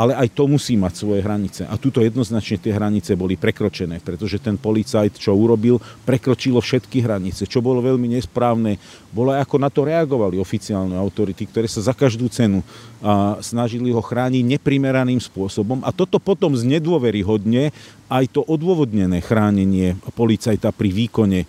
Ale 0.00 0.16
aj 0.16 0.32
to 0.32 0.48
musí 0.48 0.80
mať 0.80 0.96
svoje 0.96 1.20
hranice. 1.20 1.68
A 1.68 1.76
tuto 1.76 2.00
jednoznačne 2.00 2.56
tie 2.56 2.72
hranice 2.72 3.12
boli 3.20 3.36
prekročené, 3.36 4.00
pretože 4.00 4.40
ten 4.40 4.56
policajt, 4.56 5.20
čo 5.20 5.36
urobil, 5.36 5.76
prekročilo 6.08 6.56
všetky 6.64 7.04
hranice, 7.04 7.44
čo 7.44 7.60
bolo 7.60 7.84
veľmi 7.84 8.08
nesprávne. 8.16 8.80
Bolo 9.12 9.36
aj 9.36 9.44
ako 9.44 9.56
na 9.60 9.68
to 9.68 9.84
reagovali 9.84 10.40
oficiálne 10.40 10.96
autority, 10.96 11.44
ktoré 11.44 11.68
sa 11.68 11.84
za 11.84 11.92
každú 11.92 12.32
cenu 12.32 12.64
a, 13.04 13.36
snažili 13.44 13.92
ho 13.92 14.00
chrániť 14.00 14.56
neprimeraným 14.56 15.20
spôsobom. 15.20 15.84
A 15.84 15.92
toto 15.92 16.16
potom 16.16 16.56
znedôveryhodne 16.56 17.68
aj 18.08 18.24
to 18.32 18.40
odôvodnené 18.40 19.20
chránenie 19.20 20.00
policajta 20.16 20.72
pri 20.72 20.96
výkone 20.96 21.44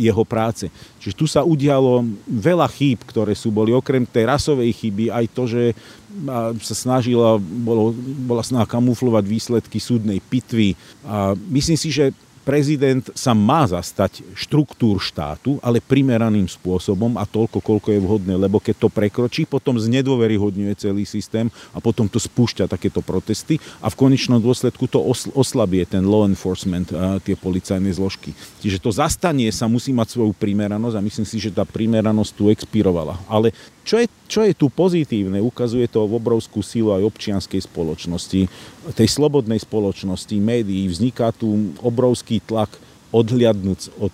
jeho 0.00 0.24
práce. 0.24 0.72
Čiže 0.96 1.14
tu 1.14 1.26
sa 1.28 1.44
udialo 1.44 2.00
veľa 2.24 2.64
chýb, 2.72 3.04
ktoré 3.04 3.36
sú 3.36 3.52
boli 3.52 3.76
okrem 3.76 4.08
tej 4.08 4.24
rasovej 4.24 4.72
chyby, 4.72 5.12
aj 5.12 5.26
to, 5.36 5.44
že 5.44 5.62
sa 6.64 6.74
snažila, 6.74 7.36
bolo, 7.38 7.92
bola 8.24 8.40
snaha 8.40 8.64
kamuflovať 8.64 9.24
výsledky 9.28 9.78
súdnej 9.78 10.18
pitvy. 10.24 10.72
A 11.04 11.36
myslím 11.52 11.76
si, 11.76 11.92
že 11.92 12.16
prezident 12.48 13.04
sa 13.12 13.36
má 13.36 13.68
zastať 13.68 14.24
štruktúr 14.32 14.96
štátu, 14.96 15.60
ale 15.60 15.84
primeraným 15.84 16.48
spôsobom 16.48 17.20
a 17.20 17.28
toľko, 17.28 17.60
koľko 17.60 17.92
je 17.92 18.00
vhodné, 18.00 18.34
lebo 18.40 18.56
keď 18.56 18.80
to 18.80 18.88
prekročí, 18.88 19.44
potom 19.44 19.76
znedôveryhodňuje 19.76 20.72
celý 20.80 21.04
systém 21.04 21.52
a 21.76 21.78
potom 21.84 22.08
to 22.08 22.16
spúšťa 22.16 22.72
takéto 22.72 23.04
protesty 23.04 23.60
a 23.84 23.92
v 23.92 23.98
konečnom 24.00 24.40
dôsledku 24.40 24.88
to 24.88 24.96
oslabie 25.36 25.84
ten 25.84 26.08
law 26.08 26.24
enforcement, 26.24 26.88
a 26.96 27.20
tie 27.20 27.36
policajné 27.36 27.92
zložky. 27.92 28.32
Čiže 28.64 28.80
to 28.80 28.96
zastanie 28.96 29.52
sa 29.52 29.68
musí 29.68 29.92
mať 29.92 30.16
svoju 30.16 30.32
primeranosť 30.32 30.96
a 30.96 31.04
myslím 31.04 31.28
si, 31.28 31.36
že 31.36 31.52
tá 31.52 31.68
primeranosť 31.68 32.32
tu 32.32 32.48
expirovala. 32.48 33.20
Ale 33.28 33.52
čo 33.84 34.00
je, 34.00 34.08
čo 34.28 34.44
je 34.44 34.52
tu 34.52 34.68
pozitívne, 34.68 35.40
ukazuje 35.40 35.88
to 35.88 36.04
v 36.04 36.20
obrovskú 36.20 36.60
sílu 36.60 36.92
aj 36.92 37.08
občianskej 37.08 37.64
spoločnosti, 37.64 38.40
tej 38.92 39.08
slobodnej 39.08 39.56
spoločnosti, 39.58 40.36
médií, 40.36 40.84
vzniká 40.86 41.32
tu 41.32 41.72
obrovský 41.80 42.44
tlak 42.44 42.68
odhliadnúť 43.08 43.88
od 43.96 44.12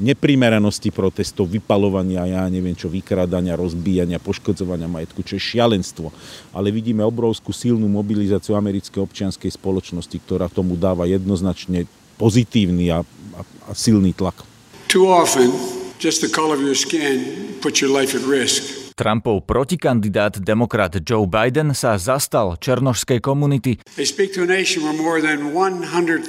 neprimeranosti 0.00 0.88
protestov, 0.88 1.52
vypalovania, 1.52 2.24
ja 2.24 2.42
neviem 2.48 2.72
čo, 2.72 2.88
vykradania, 2.88 3.60
rozbíjania, 3.60 4.16
poškodzovania 4.16 4.88
majetku, 4.88 5.20
čo 5.20 5.36
je 5.36 5.44
šialenstvo. 5.52 6.08
Ale 6.56 6.72
vidíme 6.72 7.04
obrovskú 7.04 7.52
silnú 7.52 7.84
mobilizáciu 7.92 8.56
americkej 8.56 9.04
občianskej 9.04 9.52
spoločnosti, 9.52 10.16
ktorá 10.24 10.48
tomu 10.48 10.80
dáva 10.80 11.04
jednoznačne 11.04 11.84
pozitívny 12.16 12.88
a, 12.88 13.04
a, 13.36 13.40
a 13.68 13.72
silný 13.76 14.16
tlak. 14.16 14.40
Too 14.88 15.04
often, 15.04 15.52
just 16.00 16.24
the 16.24 16.32
color 16.32 16.56
of 16.56 16.64
your 16.64 16.76
skin 16.76 17.52
puts 17.60 17.84
your 17.84 17.92
life 17.92 18.16
at 18.16 18.24
risk. 18.24 18.81
Trumpov 18.92 19.48
protikandidát 19.48 20.36
demokrat 20.36 21.00
Joe 21.00 21.24
Biden 21.24 21.72
sa 21.72 21.96
zastal 21.96 22.60
černošskej 22.60 23.24
komunity. 23.24 23.80
They 23.96 24.04
speak 24.04 24.36
to 24.36 24.44
a 24.44 24.48
nation 24.48 24.84
where 24.84 24.96
more 24.96 25.24
than 25.24 25.56
100,000 25.56 26.28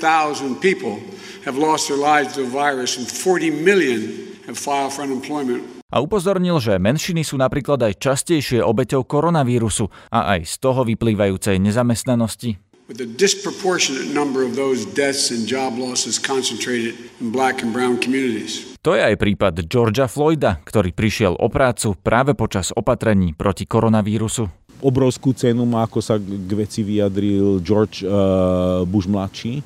people 0.64 1.04
have 1.44 1.60
lost 1.60 1.92
their 1.92 2.00
lives 2.00 2.40
to 2.40 2.48
the 2.48 2.52
virus 2.52 2.96
and 2.96 3.04
40 3.04 3.52
million 3.52 4.32
have 4.48 4.56
filed 4.56 4.96
for 4.96 5.04
unemployment. 5.04 5.64
A 5.94 6.02
upozornil, 6.02 6.58
že 6.58 6.82
menšiny 6.82 7.22
sú 7.22 7.38
napríklad 7.38 7.78
aj 7.86 8.02
častejšie 8.02 8.66
obeťou 8.66 9.06
koronavírusu 9.06 9.94
a 10.10 10.34
aj 10.34 10.50
z 10.50 10.56
toho 10.58 10.82
vyplývajúcej 10.88 11.62
nezamestnanosti. 11.62 12.73
With 12.84 13.00
a 13.00 13.08
disproportionate 13.08 14.12
number 14.12 14.44
of 14.44 14.60
those 14.60 14.84
deaths 14.84 15.32
and 15.32 15.48
job 15.48 15.80
losses 15.80 16.20
concentrated 16.20 17.00
in 17.24 17.32
black 17.32 17.64
and 17.64 17.72
brown 17.72 17.96
communities. 17.96 18.76
To 18.84 18.92
je 18.92 19.00
aj 19.00 19.16
prípad 19.24 19.56
Georgia 19.72 20.12
Floyda, 20.12 20.60
ktorý 20.68 20.92
prišiel 20.92 21.40
o 21.40 21.48
prácu 21.48 21.96
práve 21.96 22.36
počas 22.36 22.76
opatrení 22.76 23.32
proti 23.40 23.64
koronavírusu. 23.64 24.52
Obrovskú 24.84 25.32
cenu 25.32 25.64
má, 25.64 25.88
ako 25.88 26.04
sa 26.04 26.20
k 26.20 26.52
veci 26.60 26.84
vyjadril 26.84 27.64
George 27.64 28.04
uh, 28.04 28.84
Bush 28.84 29.08
mladší 29.08 29.64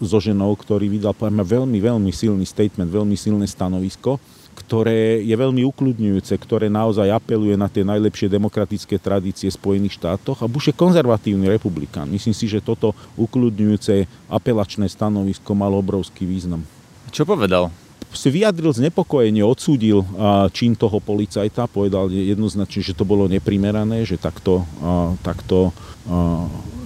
so 0.00 0.16
ženou, 0.16 0.56
ktorý 0.56 0.88
vydal 0.88 1.12
veľmi, 1.12 1.76
veľmi 1.76 2.08
silný 2.08 2.48
statement, 2.48 2.88
veľmi 2.88 3.20
silné 3.20 3.44
stanovisko, 3.44 4.16
ktoré 4.66 5.22
je 5.22 5.36
veľmi 5.38 5.62
ukludňujúce, 5.62 6.34
ktoré 6.42 6.66
naozaj 6.66 7.06
apeluje 7.14 7.54
na 7.54 7.70
tie 7.70 7.86
najlepšie 7.86 8.26
demokratické 8.26 8.98
tradície 8.98 9.46
Spojených 9.46 10.02
štátoch 10.02 10.42
a 10.42 10.50
Bush 10.50 10.66
je 10.66 10.74
konzervatívny 10.74 11.46
republikán. 11.46 12.10
Myslím 12.10 12.34
si, 12.34 12.50
že 12.50 12.58
toto 12.58 12.90
ukludňujúce 13.14 14.10
apelačné 14.26 14.90
stanovisko 14.90 15.54
malo 15.54 15.78
obrovský 15.78 16.26
význam. 16.26 16.66
Čo 17.14 17.22
povedal? 17.22 17.70
si 18.16 18.32
vyjadril 18.32 18.72
znepokojenie, 18.72 19.44
odsúdil 19.44 20.00
čin 20.56 20.72
toho 20.72 21.04
policajta, 21.04 21.68
povedal 21.68 22.08
jednoznačne, 22.08 22.80
že 22.80 22.96
to 22.96 23.04
bolo 23.04 23.28
neprimerané, 23.28 24.08
že 24.08 24.16
takto, 24.16 24.64
takto 25.20 25.76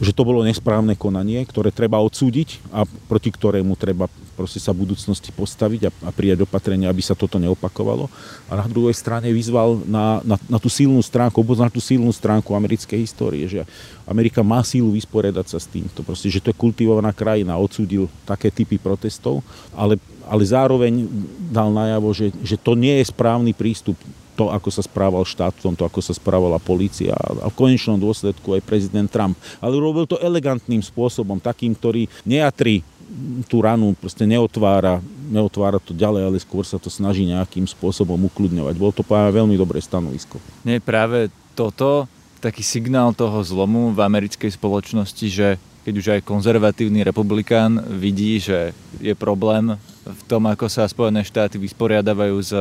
že 0.01 0.17
to 0.17 0.25
bolo 0.25 0.41
nesprávne 0.43 0.97
konanie, 0.97 1.45
ktoré 1.45 1.71
treba 1.71 2.01
odsúdiť 2.01 2.73
a 2.73 2.89
proti 3.07 3.31
ktorému 3.31 3.77
treba 3.77 4.09
proste 4.41 4.57
sa 4.57 4.73
v 4.73 4.89
budúcnosti 4.89 5.29
postaviť 5.37 5.93
a, 5.93 6.09
a 6.09 6.11
prijať 6.17 6.49
opatrenia, 6.49 6.89
aby 6.89 7.05
sa 7.05 7.13
toto 7.13 7.37
neopakovalo. 7.37 8.09
A 8.49 8.57
na 8.57 8.65
druhej 8.65 8.97
strane 8.97 9.29
vyzval 9.29 9.85
na, 9.85 10.25
na, 10.25 10.41
na 10.49 10.57
tú 10.57 10.73
silnú 10.73 11.05
stránku, 11.05 11.45
na 11.61 11.69
tú 11.69 11.85
silnú 11.85 12.09
stránku 12.09 12.57
americkej 12.57 13.05
histórie, 13.05 13.45
že 13.45 13.69
Amerika 14.09 14.41
má 14.41 14.65
sílu 14.65 14.97
vysporiadať 14.97 15.47
sa 15.53 15.61
s 15.61 15.69
týmto. 15.69 16.01
Proste, 16.01 16.33
že 16.33 16.41
to 16.41 16.49
je 16.49 16.57
kultivovaná 16.57 17.13
krajina, 17.13 17.61
odsúdil 17.61 18.09
také 18.25 18.49
typy 18.49 18.81
protestov, 18.81 19.45
ale, 19.77 20.01
ale 20.25 20.43
zároveň 20.43 21.05
dal 21.53 21.69
najavo, 21.69 22.09
že, 22.17 22.33
že 22.41 22.57
to 22.57 22.73
nie 22.73 22.97
je 23.05 23.13
správny 23.13 23.53
prístup 23.53 24.01
to, 24.41 24.49
ako 24.49 24.73
sa 24.73 24.81
správal 24.81 25.21
štát 25.21 25.53
v 25.53 25.65
tomto, 25.69 25.85
ako 25.85 26.01
sa 26.01 26.17
správala 26.17 26.57
policia 26.57 27.13
a 27.13 27.53
v 27.53 27.59
konečnom 27.61 28.01
dôsledku 28.01 28.57
aj 28.57 28.65
prezident 28.65 29.05
Trump. 29.13 29.37
Ale 29.61 29.77
robil 29.77 30.09
to 30.09 30.17
elegantným 30.17 30.81
spôsobom, 30.81 31.37
takým, 31.37 31.77
ktorý 31.77 32.09
nejatri 32.25 32.81
tú 33.51 33.59
ranu, 33.61 33.93
proste 33.99 34.23
neotvára, 34.25 35.03
neotvára 35.31 35.83
to 35.83 35.91
ďalej, 35.91 36.23
ale 36.31 36.37
skôr 36.39 36.63
sa 36.63 36.79
to 36.79 36.87
snaží 36.87 37.27
nejakým 37.27 37.67
spôsobom 37.67 38.19
ukludňovať. 38.31 38.75
Bolo 38.79 38.95
to 38.95 39.03
veľmi 39.07 39.59
dobré 39.59 39.83
stanovisko. 39.83 40.39
Nie 40.63 40.79
práve 40.79 41.29
toto 41.59 42.07
taký 42.41 42.65
signál 42.65 43.13
toho 43.13 43.43
zlomu 43.45 43.93
v 43.93 44.01
americkej 44.01 44.55
spoločnosti, 44.57 45.27
že 45.29 45.61
keď 45.81 45.95
už 45.97 46.07
aj 46.13 46.29
konzervatívny 46.29 47.01
republikán 47.05 47.81
vidí, 47.97 48.37
že 48.37 48.77
je 49.01 49.17
problém 49.17 49.77
v 50.05 50.23
tom, 50.29 50.45
ako 50.49 50.69
sa 50.69 50.89
Spojené 50.89 51.25
štáty 51.25 51.57
vysporiadavajú 51.57 52.37
s 52.41 52.53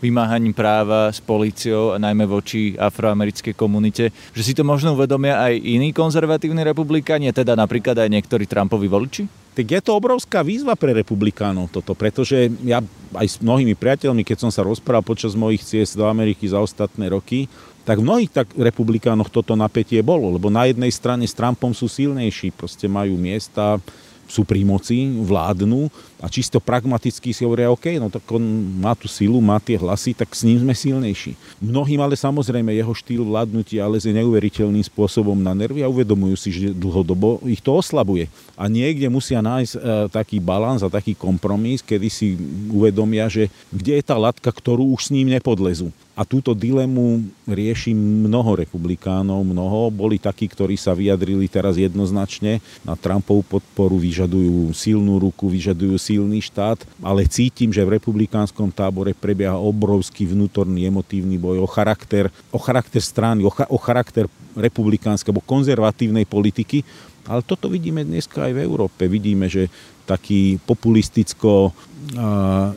vymáhaním 0.00 0.52
práva 0.52 1.08
s 1.08 1.20
políciou 1.20 1.96
a 1.96 2.00
najmä 2.00 2.28
voči 2.28 2.76
afroamerickej 2.76 3.56
komunite, 3.56 4.12
že 4.32 4.42
si 4.44 4.52
to 4.52 4.64
možno 4.64 4.92
uvedomia 4.92 5.40
aj 5.40 5.56
iní 5.56 5.92
konzervatívni 5.92 6.64
republikáni, 6.64 7.32
teda 7.32 7.56
napríklad 7.56 7.96
aj 7.96 8.12
niektorí 8.12 8.44
Trumpovi 8.44 8.88
voliči? 8.88 9.45
Tak 9.56 9.64
je 9.64 9.80
to 9.80 9.96
obrovská 9.96 10.44
výzva 10.44 10.76
pre 10.76 10.92
republikánov 10.92 11.72
toto, 11.72 11.96
pretože 11.96 12.52
ja 12.60 12.84
aj 13.16 13.26
s 13.26 13.36
mnohými 13.40 13.72
priateľmi, 13.72 14.20
keď 14.20 14.44
som 14.44 14.50
sa 14.52 14.60
rozprával 14.60 15.00
počas 15.00 15.32
mojich 15.32 15.64
ciest 15.64 15.96
do 15.96 16.04
Ameriky 16.04 16.44
za 16.44 16.60
ostatné 16.60 17.08
roky, 17.08 17.48
tak 17.88 18.02
v 18.02 18.04
mnohých 18.04 18.30
tak 18.36 18.52
republikánoch 18.52 19.32
toto 19.32 19.56
napätie 19.56 20.04
bolo, 20.04 20.28
lebo 20.28 20.52
na 20.52 20.68
jednej 20.68 20.92
strane 20.92 21.24
s 21.24 21.32
Trumpom 21.32 21.72
sú 21.72 21.88
silnejší, 21.88 22.52
proste 22.52 22.84
majú 22.84 23.16
miesta, 23.16 23.80
sú 24.28 24.42
pri 24.44 24.66
moci, 24.66 25.08
vládnu 25.24 25.88
a 26.16 26.32
čisto 26.32 26.56
pragmaticky 26.56 27.36
si 27.36 27.44
hovoria, 27.44 27.68
OK, 27.68 28.00
no 28.00 28.08
tak 28.08 28.24
on 28.32 28.40
má 28.80 28.96
tú 28.96 29.04
silu, 29.04 29.36
má 29.44 29.60
tie 29.60 29.76
hlasy, 29.76 30.16
tak 30.16 30.32
s 30.32 30.48
ním 30.48 30.64
sme 30.64 30.72
silnejší. 30.72 31.36
Mnohým 31.60 32.00
ale 32.00 32.16
samozrejme 32.16 32.72
jeho 32.72 32.92
štýl 32.96 33.20
vládnutia 33.20 33.84
ale 33.84 34.00
je 34.00 34.16
neuveriteľným 34.16 34.80
spôsobom 34.88 35.36
na 35.36 35.52
nervy 35.52 35.84
a 35.84 35.92
uvedomujú 35.92 36.36
si, 36.40 36.48
že 36.52 36.72
dlhodobo 36.72 37.44
ich 37.44 37.60
to 37.60 37.76
oslabuje. 37.76 38.32
A 38.56 38.72
niekde 38.72 39.12
musia 39.12 39.44
nájsť 39.44 39.72
e, 39.76 39.80
taký 40.08 40.40
balans 40.40 40.80
a 40.80 40.88
taký 40.88 41.12
kompromis, 41.12 41.84
kedy 41.84 42.08
si 42.08 42.40
uvedomia, 42.72 43.28
že 43.28 43.52
kde 43.68 44.00
je 44.00 44.04
tá 44.04 44.16
latka, 44.16 44.48
ktorú 44.48 44.96
už 44.96 45.08
s 45.08 45.12
ním 45.12 45.28
nepodlezú. 45.28 45.92
A 46.16 46.24
túto 46.24 46.56
dilemu 46.56 47.28
rieši 47.44 47.92
mnoho 47.92 48.56
republikánov, 48.56 49.44
mnoho. 49.44 49.92
Boli 49.92 50.16
takí, 50.16 50.48
ktorí 50.48 50.80
sa 50.80 50.96
vyjadrili 50.96 51.44
teraz 51.44 51.76
jednoznačne 51.76 52.64
na 52.88 52.96
Trumpovú 52.96 53.44
podporu, 53.44 54.00
vyžadujú 54.00 54.72
silnú 54.72 55.20
ruku, 55.20 55.52
vyžadujú 55.52 56.00
silný 56.06 56.38
štát, 56.38 56.86
ale 57.02 57.26
cítim, 57.26 57.74
že 57.74 57.82
v 57.82 57.98
republikánskom 57.98 58.70
tábore 58.70 59.10
prebieha 59.10 59.58
obrovský 59.58 60.30
vnútorný 60.30 60.86
emotívny 60.86 61.34
boj 61.34 61.66
o 61.66 61.68
charakter, 61.68 62.30
o 62.54 62.58
charakter 62.62 63.02
strany, 63.02 63.42
o, 63.42 63.50
cha, 63.50 63.66
o 63.66 63.78
charakter 63.82 64.30
republikánskej 64.54 65.34
alebo 65.34 65.42
konzervatívnej 65.42 66.22
politiky. 66.30 66.86
Ale 67.26 67.42
toto 67.42 67.66
vidíme 67.66 68.06
dneska 68.06 68.46
aj 68.46 68.54
v 68.54 68.62
Európe. 68.62 69.10
Vidíme, 69.10 69.50
že 69.50 69.66
taký 70.06 70.62
populisticko 70.62 71.74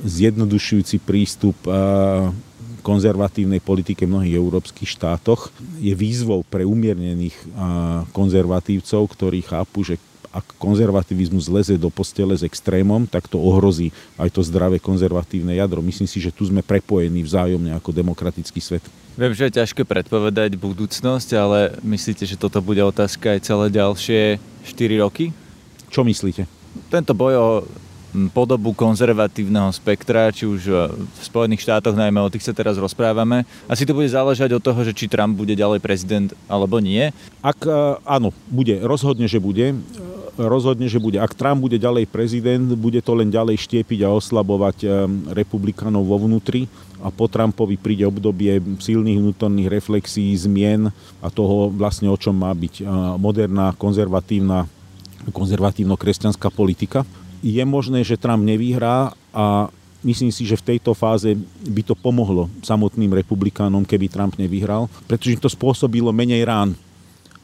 zjednodušujúci 0.01 0.97
prístup 1.05 1.53
konzervatívnej 2.81 3.61
politike 3.61 4.09
v 4.09 4.17
mnohých 4.17 4.39
európskych 4.41 4.89
štátoch 4.89 5.53
je 5.77 5.93
výzvou 5.93 6.41
pre 6.41 6.65
umiernených 6.65 7.37
konzervatívcov, 8.09 9.05
ktorí 9.13 9.45
chápu, 9.45 9.85
že 9.85 10.01
ak 10.29 10.45
konzervativizmus 10.61 11.49
leze 11.49 11.73
do 11.75 11.89
postele 11.89 12.37
s 12.37 12.45
extrémom, 12.45 13.09
tak 13.09 13.25
to 13.25 13.41
ohrozí 13.41 13.89
aj 14.21 14.29
to 14.29 14.41
zdravé 14.45 14.77
konzervatívne 14.77 15.57
jadro. 15.57 15.81
Myslím 15.81 16.05
si, 16.05 16.21
že 16.21 16.29
tu 16.29 16.45
sme 16.45 16.61
prepojení 16.61 17.25
vzájomne 17.25 17.73
ako 17.73 17.89
demokratický 17.89 18.61
svet. 18.61 18.85
Viem, 19.17 19.33
že 19.35 19.49
je 19.49 19.57
ťažké 19.59 19.83
predpovedať 19.83 20.55
budúcnosť, 20.55 21.29
ale 21.35 21.75
myslíte, 21.81 22.23
že 22.23 22.39
toto 22.39 22.61
bude 22.61 22.79
otázka 22.85 23.35
aj 23.35 23.43
celé 23.43 23.67
ďalšie 23.73 24.21
4 24.69 25.03
roky? 25.03 25.35
Čo 25.89 26.05
myslíte? 26.05 26.45
Tento 26.93 27.11
boj 27.17 27.33
o 27.35 27.49
podobu 28.33 28.73
konzervatívneho 28.73 29.69
spektra, 29.69 30.33
či 30.33 30.49
už 30.49 30.61
v 30.97 31.21
Spojených 31.21 31.61
štátoch, 31.61 31.93
najmä 31.93 32.17
o 32.17 32.31
tých 32.33 32.41
sa 32.41 32.57
teraz 32.57 32.73
rozprávame. 32.81 33.45
Asi 33.69 33.85
to 33.85 33.93
bude 33.93 34.09
záležať 34.09 34.57
od 34.57 34.65
toho, 34.65 34.81
že 34.81 34.97
či 34.97 35.05
Trump 35.05 35.37
bude 35.37 35.53
ďalej 35.53 35.77
prezident 35.77 36.33
alebo 36.49 36.81
nie. 36.81 37.13
Ak 37.45 37.69
áno, 38.09 38.33
bude, 38.49 38.81
rozhodne, 38.81 39.29
že 39.29 39.37
bude. 39.37 39.77
Rozhodne, 40.39 40.87
že 40.87 41.03
bude. 41.03 41.19
Ak 41.19 41.35
Trump 41.35 41.59
bude 41.59 41.75
ďalej 41.75 42.07
prezident, 42.07 42.63
bude 42.79 43.03
to 43.03 43.11
len 43.11 43.27
ďalej 43.27 43.59
štiepiť 43.59 44.07
a 44.07 44.15
oslabovať 44.15 44.87
republikánov 45.35 46.07
vo 46.07 46.15
vnútri 46.15 46.71
a 47.03 47.11
po 47.11 47.27
Trumpovi 47.27 47.75
príde 47.75 48.07
obdobie 48.07 48.63
silných 48.79 49.19
vnútorných 49.19 49.67
reflexí, 49.67 50.31
zmien 50.39 50.95
a 51.19 51.27
toho 51.27 51.67
vlastne 51.67 52.07
o 52.07 52.15
čom 52.15 52.39
má 52.39 52.55
byť 52.55 52.87
moderná, 53.19 53.75
konzervatívna 53.75 54.71
konzervatívno-kresťanská 55.27 56.47
politika 56.47 57.03
je 57.43 57.63
možné, 57.63 58.03
že 58.03 58.19
Trump 58.19 58.43
nevyhrá 58.43 59.15
a 59.31 59.71
myslím 60.03 60.31
si, 60.31 60.47
že 60.47 60.59
v 60.59 60.75
tejto 60.75 60.95
fáze 60.95 61.35
by 61.63 61.81
to 61.83 61.95
pomohlo 61.95 62.47
samotným 62.63 63.11
republikánom, 63.11 63.83
keby 63.83 64.11
Trump 64.11 64.35
nevyhral, 64.39 64.87
pretože 65.07 65.35
im 65.35 65.41
to 65.43 65.51
spôsobilo 65.51 66.11
menej 66.11 66.47
rán 66.47 66.75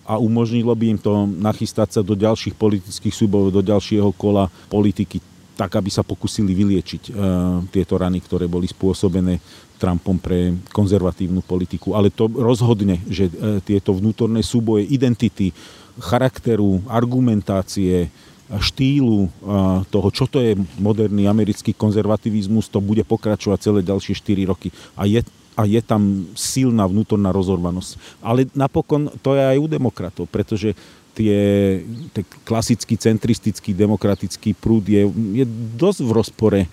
a 0.06 0.22
umožnilo 0.22 0.72
by 0.78 0.86
im 0.96 1.00
to 1.02 1.26
nachystať 1.26 2.00
sa 2.00 2.02
do 2.06 2.14
ďalších 2.14 2.54
politických 2.54 3.14
súbojov, 3.14 3.50
do 3.50 3.66
ďalšieho 3.66 4.14
kola 4.14 4.48
politiky, 4.70 5.18
tak 5.58 5.74
aby 5.82 5.90
sa 5.90 6.06
pokusili 6.06 6.54
vyliečiť 6.54 7.04
uh, 7.10 7.16
tieto 7.74 7.98
rany, 7.98 8.22
ktoré 8.22 8.46
boli 8.46 8.70
spôsobené 8.70 9.42
Trumpom 9.76 10.16
pre 10.16 10.56
konzervatívnu 10.72 11.44
politiku. 11.44 11.98
Ale 11.98 12.14
to 12.14 12.32
rozhodne, 12.32 13.02
že 13.10 13.28
uh, 13.28 13.60
tieto 13.66 13.98
vnútorné 13.98 14.46
súboje 14.46 14.88
identity, 14.88 15.52
charakteru, 15.98 16.84
argumentácie, 16.86 18.12
štýlu 18.46 19.26
toho, 19.90 20.08
čo 20.14 20.30
to 20.30 20.38
je 20.38 20.54
moderný 20.78 21.26
americký 21.26 21.74
konzervativizmus, 21.74 22.70
to 22.70 22.78
bude 22.78 23.02
pokračovať 23.02 23.58
celé 23.58 23.80
ďalšie 23.82 24.14
4 24.14 24.46
roky. 24.46 24.70
A 24.94 25.10
je, 25.10 25.26
a 25.56 25.64
je 25.64 25.80
tam 25.80 26.28
silná 26.36 26.84
vnútorná 26.84 27.32
rozorvanosť. 27.32 28.20
Ale 28.20 28.52
napokon 28.52 29.08
to 29.24 29.40
je 29.40 29.44
aj 29.56 29.58
u 29.58 29.68
demokratov, 29.72 30.28
pretože 30.28 30.76
tie, 31.16 31.38
tie 32.12 32.24
klasický 32.44 33.00
centristický 33.00 33.72
demokratický 33.72 34.52
prúd 34.54 34.84
je, 34.86 35.08
je 35.32 35.46
dosť 35.80 36.00
v 36.04 36.12
rozpore 36.12 36.62
e, 36.62 36.70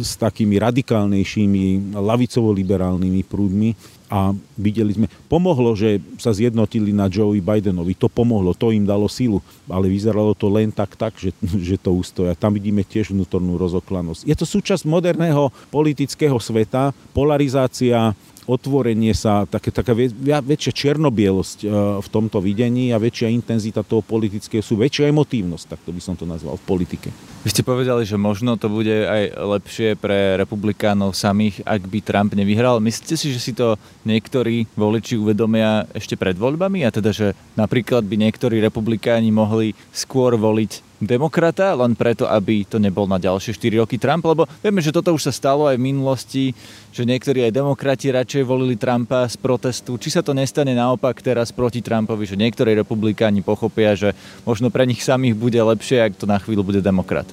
s 0.00 0.16
takými 0.16 0.56
radikálnejšími 0.56 1.92
lavicovo-liberálnymi 1.92 3.22
prúdmi 3.28 3.99
a 4.10 4.34
videli 4.58 4.90
sme, 4.90 5.06
pomohlo, 5.30 5.78
že 5.78 6.02
sa 6.18 6.34
zjednotili 6.34 6.90
na 6.90 7.06
Joe 7.06 7.38
Bidenovi, 7.38 7.94
to 7.94 8.10
pomohlo, 8.10 8.50
to 8.58 8.74
im 8.74 8.82
dalo 8.82 9.06
silu, 9.06 9.38
ale 9.70 9.86
vyzeralo 9.86 10.34
to 10.34 10.50
len 10.50 10.74
tak, 10.74 10.98
tak, 10.98 11.14
že, 11.14 11.30
že 11.70 11.78
to 11.78 11.94
ustoja. 11.94 12.34
Tam 12.34 12.50
vidíme 12.50 12.82
tiež 12.82 13.14
vnútornú 13.14 13.54
rozoklanosť. 13.54 14.26
Je 14.26 14.34
to 14.34 14.42
súčasť 14.42 14.82
moderného 14.82 15.54
politického 15.70 16.34
sveta, 16.42 16.90
polarizácia, 17.14 18.10
otvorenie 18.50 19.14
sa, 19.14 19.46
také, 19.46 19.70
taká 19.70 19.94
väčšia 19.94 20.72
černobielosť 20.74 21.58
e, 21.62 21.66
v 22.02 22.08
tomto 22.10 22.42
videní 22.42 22.90
a 22.90 22.98
väčšia 22.98 23.30
intenzita 23.30 23.86
toho 23.86 24.02
politického 24.02 24.58
sú, 24.58 24.74
väčšia 24.74 25.14
emotívnosť, 25.14 25.64
tak 25.70 25.80
to 25.86 25.94
by 25.94 26.02
som 26.02 26.18
to 26.18 26.26
nazval 26.26 26.58
v 26.58 26.66
politike. 26.66 27.08
Vy 27.46 27.48
ste 27.54 27.62
povedali, 27.62 28.02
že 28.02 28.18
možno 28.18 28.58
to 28.58 28.66
bude 28.66 28.92
aj 28.92 29.38
lepšie 29.38 29.94
pre 29.94 30.34
republikánov 30.36 31.14
samých, 31.14 31.62
ak 31.62 31.86
by 31.86 31.98
Trump 32.02 32.34
nevyhral. 32.34 32.82
Myslíte 32.82 33.14
si, 33.14 33.30
že 33.30 33.40
si 33.40 33.54
to 33.54 33.78
niektorí 34.02 34.66
voliči 34.74 35.14
uvedomia 35.14 35.86
ešte 35.94 36.18
pred 36.18 36.34
voľbami 36.34 36.82
a 36.82 36.90
teda, 36.90 37.14
že 37.14 37.32
napríklad 37.54 38.02
by 38.02 38.18
niektorí 38.18 38.58
republikáni 38.58 39.30
mohli 39.30 39.72
skôr 39.94 40.34
voliť 40.34 40.89
demokrata, 41.00 41.72
len 41.72 41.96
preto, 41.96 42.28
aby 42.28 42.68
to 42.68 42.76
nebol 42.76 43.08
na 43.08 43.16
ďalšie 43.16 43.56
4 43.56 43.80
roky 43.80 43.96
Trump, 43.96 44.20
lebo 44.28 44.44
vieme, 44.60 44.84
že 44.84 44.92
toto 44.92 45.16
už 45.16 45.26
sa 45.26 45.32
stalo 45.32 45.64
aj 45.64 45.80
v 45.80 45.86
minulosti, 45.88 46.44
že 46.92 47.08
niektorí 47.08 47.48
aj 47.48 47.56
demokrati 47.56 48.12
radšej 48.12 48.44
volili 48.44 48.76
Trumpa 48.76 49.24
z 49.24 49.40
protestu. 49.40 49.96
Či 49.96 50.12
sa 50.12 50.20
to 50.20 50.36
nestane 50.36 50.76
naopak 50.76 51.24
teraz 51.24 51.48
proti 51.50 51.80
Trumpovi, 51.80 52.28
že 52.28 52.36
niektorí 52.36 52.76
republikáni 52.76 53.40
pochopia, 53.40 53.96
že 53.96 54.12
možno 54.44 54.68
pre 54.68 54.84
nich 54.84 55.00
samých 55.00 55.34
bude 55.40 55.56
lepšie, 55.56 56.04
ak 56.04 56.20
to 56.20 56.28
na 56.28 56.36
chvíľu 56.36 56.68
bude 56.68 56.84
demokrat. 56.84 57.24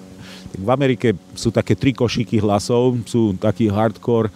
V 0.55 0.69
Amerike 0.71 1.13
sú 1.35 1.51
také 1.51 1.75
tri 1.75 1.91
košíky 1.91 2.39
hlasov, 2.39 3.03
sú 3.03 3.35
takí 3.35 3.67
hardcore 3.67 4.31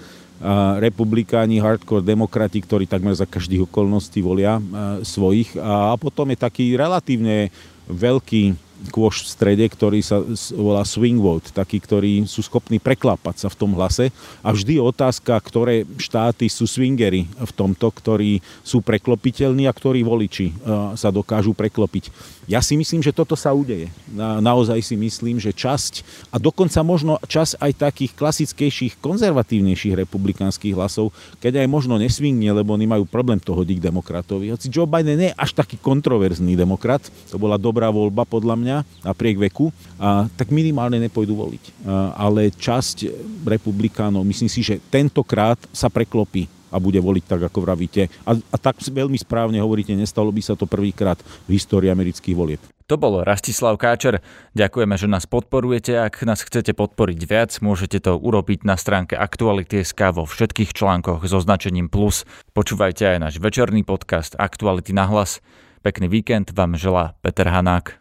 republikáni, 0.81 1.61
hardcore 1.61 2.01
demokrati, 2.03 2.59
ktorí 2.59 2.89
takmer 2.89 3.13
za 3.13 3.29
každých 3.29 3.69
okolností 3.69 4.19
volia 4.25 4.57
svojich. 5.05 5.53
A 5.61 5.93
potom 5.95 6.27
je 6.33 6.37
taký 6.41 6.73
relatívne 6.73 7.53
veľký 7.85 8.70
kôš 8.89 9.29
v 9.29 9.31
strede, 9.37 9.65
ktorý 9.69 10.01
sa 10.01 10.25
volá 10.57 10.81
swing 10.81 11.21
vote, 11.21 11.53
takí, 11.53 11.77
ktorí 11.77 12.25
sú 12.25 12.41
schopní 12.41 12.81
preklápať 12.81 13.45
sa 13.45 13.47
v 13.53 13.59
tom 13.59 13.77
hlase. 13.77 14.09
A 14.41 14.49
vždy 14.49 14.81
je 14.81 14.83
otázka, 14.83 15.37
ktoré 15.37 15.85
štáty 16.01 16.49
sú 16.49 16.65
swingery 16.65 17.29
v 17.29 17.51
tomto, 17.53 17.93
ktorí 17.93 18.41
sú 18.65 18.81
preklopiteľní 18.81 19.69
a 19.69 19.75
ktorí 19.75 20.01
voliči 20.01 20.47
e, 20.49 20.53
sa 20.97 21.13
dokážu 21.13 21.53
preklopiť. 21.53 22.09
Ja 22.49 22.59
si 22.59 22.73
myslím, 22.73 23.05
že 23.05 23.13
toto 23.13 23.37
sa 23.37 23.53
udeje. 23.53 23.93
Na, 24.09 24.41
naozaj 24.41 24.81
si 24.81 24.97
myslím, 24.97 25.37
že 25.37 25.53
časť, 25.53 26.01
a 26.33 26.41
dokonca 26.41 26.81
možno 26.81 27.21
časť 27.23 27.61
aj 27.61 27.71
takých 27.77 28.11
klasickejších, 28.17 28.97
konzervatívnejších 28.97 29.93
republikánskych 29.93 30.73
hlasov, 30.73 31.13
keď 31.37 31.63
aj 31.63 31.67
možno 31.69 32.01
nesvingne, 32.01 32.49
lebo 32.51 32.73
oni 32.73 32.89
majú 32.89 33.05
problém 33.05 33.37
to 33.37 33.53
hodiť 33.53 33.77
demokratovi. 33.77 34.49
Hoci 34.49 34.67
Joe 34.73 34.89
Biden 34.89 35.21
nie 35.21 35.29
je 35.31 35.39
až 35.39 35.53
taký 35.53 35.77
kontroverzný 35.77 36.57
demokrat, 36.57 37.05
to 37.29 37.37
bola 37.37 37.61
dobrá 37.61 37.93
voľba 37.93 38.25
podľa 38.25 38.55
mňa, 38.57 38.70
napriek 39.03 39.37
veku, 39.51 39.69
a, 39.99 40.31
tak 40.39 40.55
minimálne 40.55 40.97
nepôjdu 41.03 41.35
voliť. 41.35 41.63
A, 41.83 42.15
ale 42.15 42.47
časť 42.49 43.11
republikánov, 43.43 44.23
myslím 44.23 44.47
si, 44.47 44.63
že 44.63 44.79
tentokrát 44.87 45.59
sa 45.75 45.91
preklopí 45.91 46.47
a 46.71 46.79
bude 46.79 47.03
voliť 47.03 47.23
tak, 47.27 47.41
ako 47.51 47.59
vravíte. 47.67 48.07
A, 48.23 48.31
a 48.39 48.57
tak 48.57 48.79
veľmi 48.79 49.19
správne 49.19 49.59
hovoríte, 49.59 49.91
nestalo 49.91 50.31
by 50.31 50.39
sa 50.39 50.55
to 50.55 50.63
prvýkrát 50.63 51.19
v 51.45 51.59
histórii 51.59 51.91
amerických 51.91 52.35
volieb. 52.39 52.63
To 52.91 52.99
bol 52.99 53.23
Rastislav 53.23 53.79
Káčer. 53.79 54.19
Ďakujeme, 54.51 54.99
že 54.99 55.07
nás 55.07 55.23
podporujete. 55.23 55.95
Ak 55.95 56.27
nás 56.27 56.43
chcete 56.43 56.75
podporiť 56.75 57.19
viac, 57.23 57.51
môžete 57.63 58.03
to 58.03 58.19
urobiť 58.19 58.67
na 58.67 58.75
stránke 58.75 59.15
Aktuality.sk 59.15 60.11
vo 60.11 60.27
všetkých 60.27 60.75
článkoch 60.75 61.23
so 61.23 61.39
značením 61.39 61.87
plus. 61.87 62.27
Počúvajte 62.51 63.15
aj 63.15 63.17
náš 63.23 63.35
večerný 63.39 63.87
podcast 63.87 64.35
Aktuality 64.35 64.91
na 64.91 65.07
hlas. 65.07 65.39
Pekný 65.87 66.11
víkend 66.11 66.51
vám 66.51 66.75
želá 66.75 67.15
Peter 67.23 67.47
Hanák. 67.47 68.00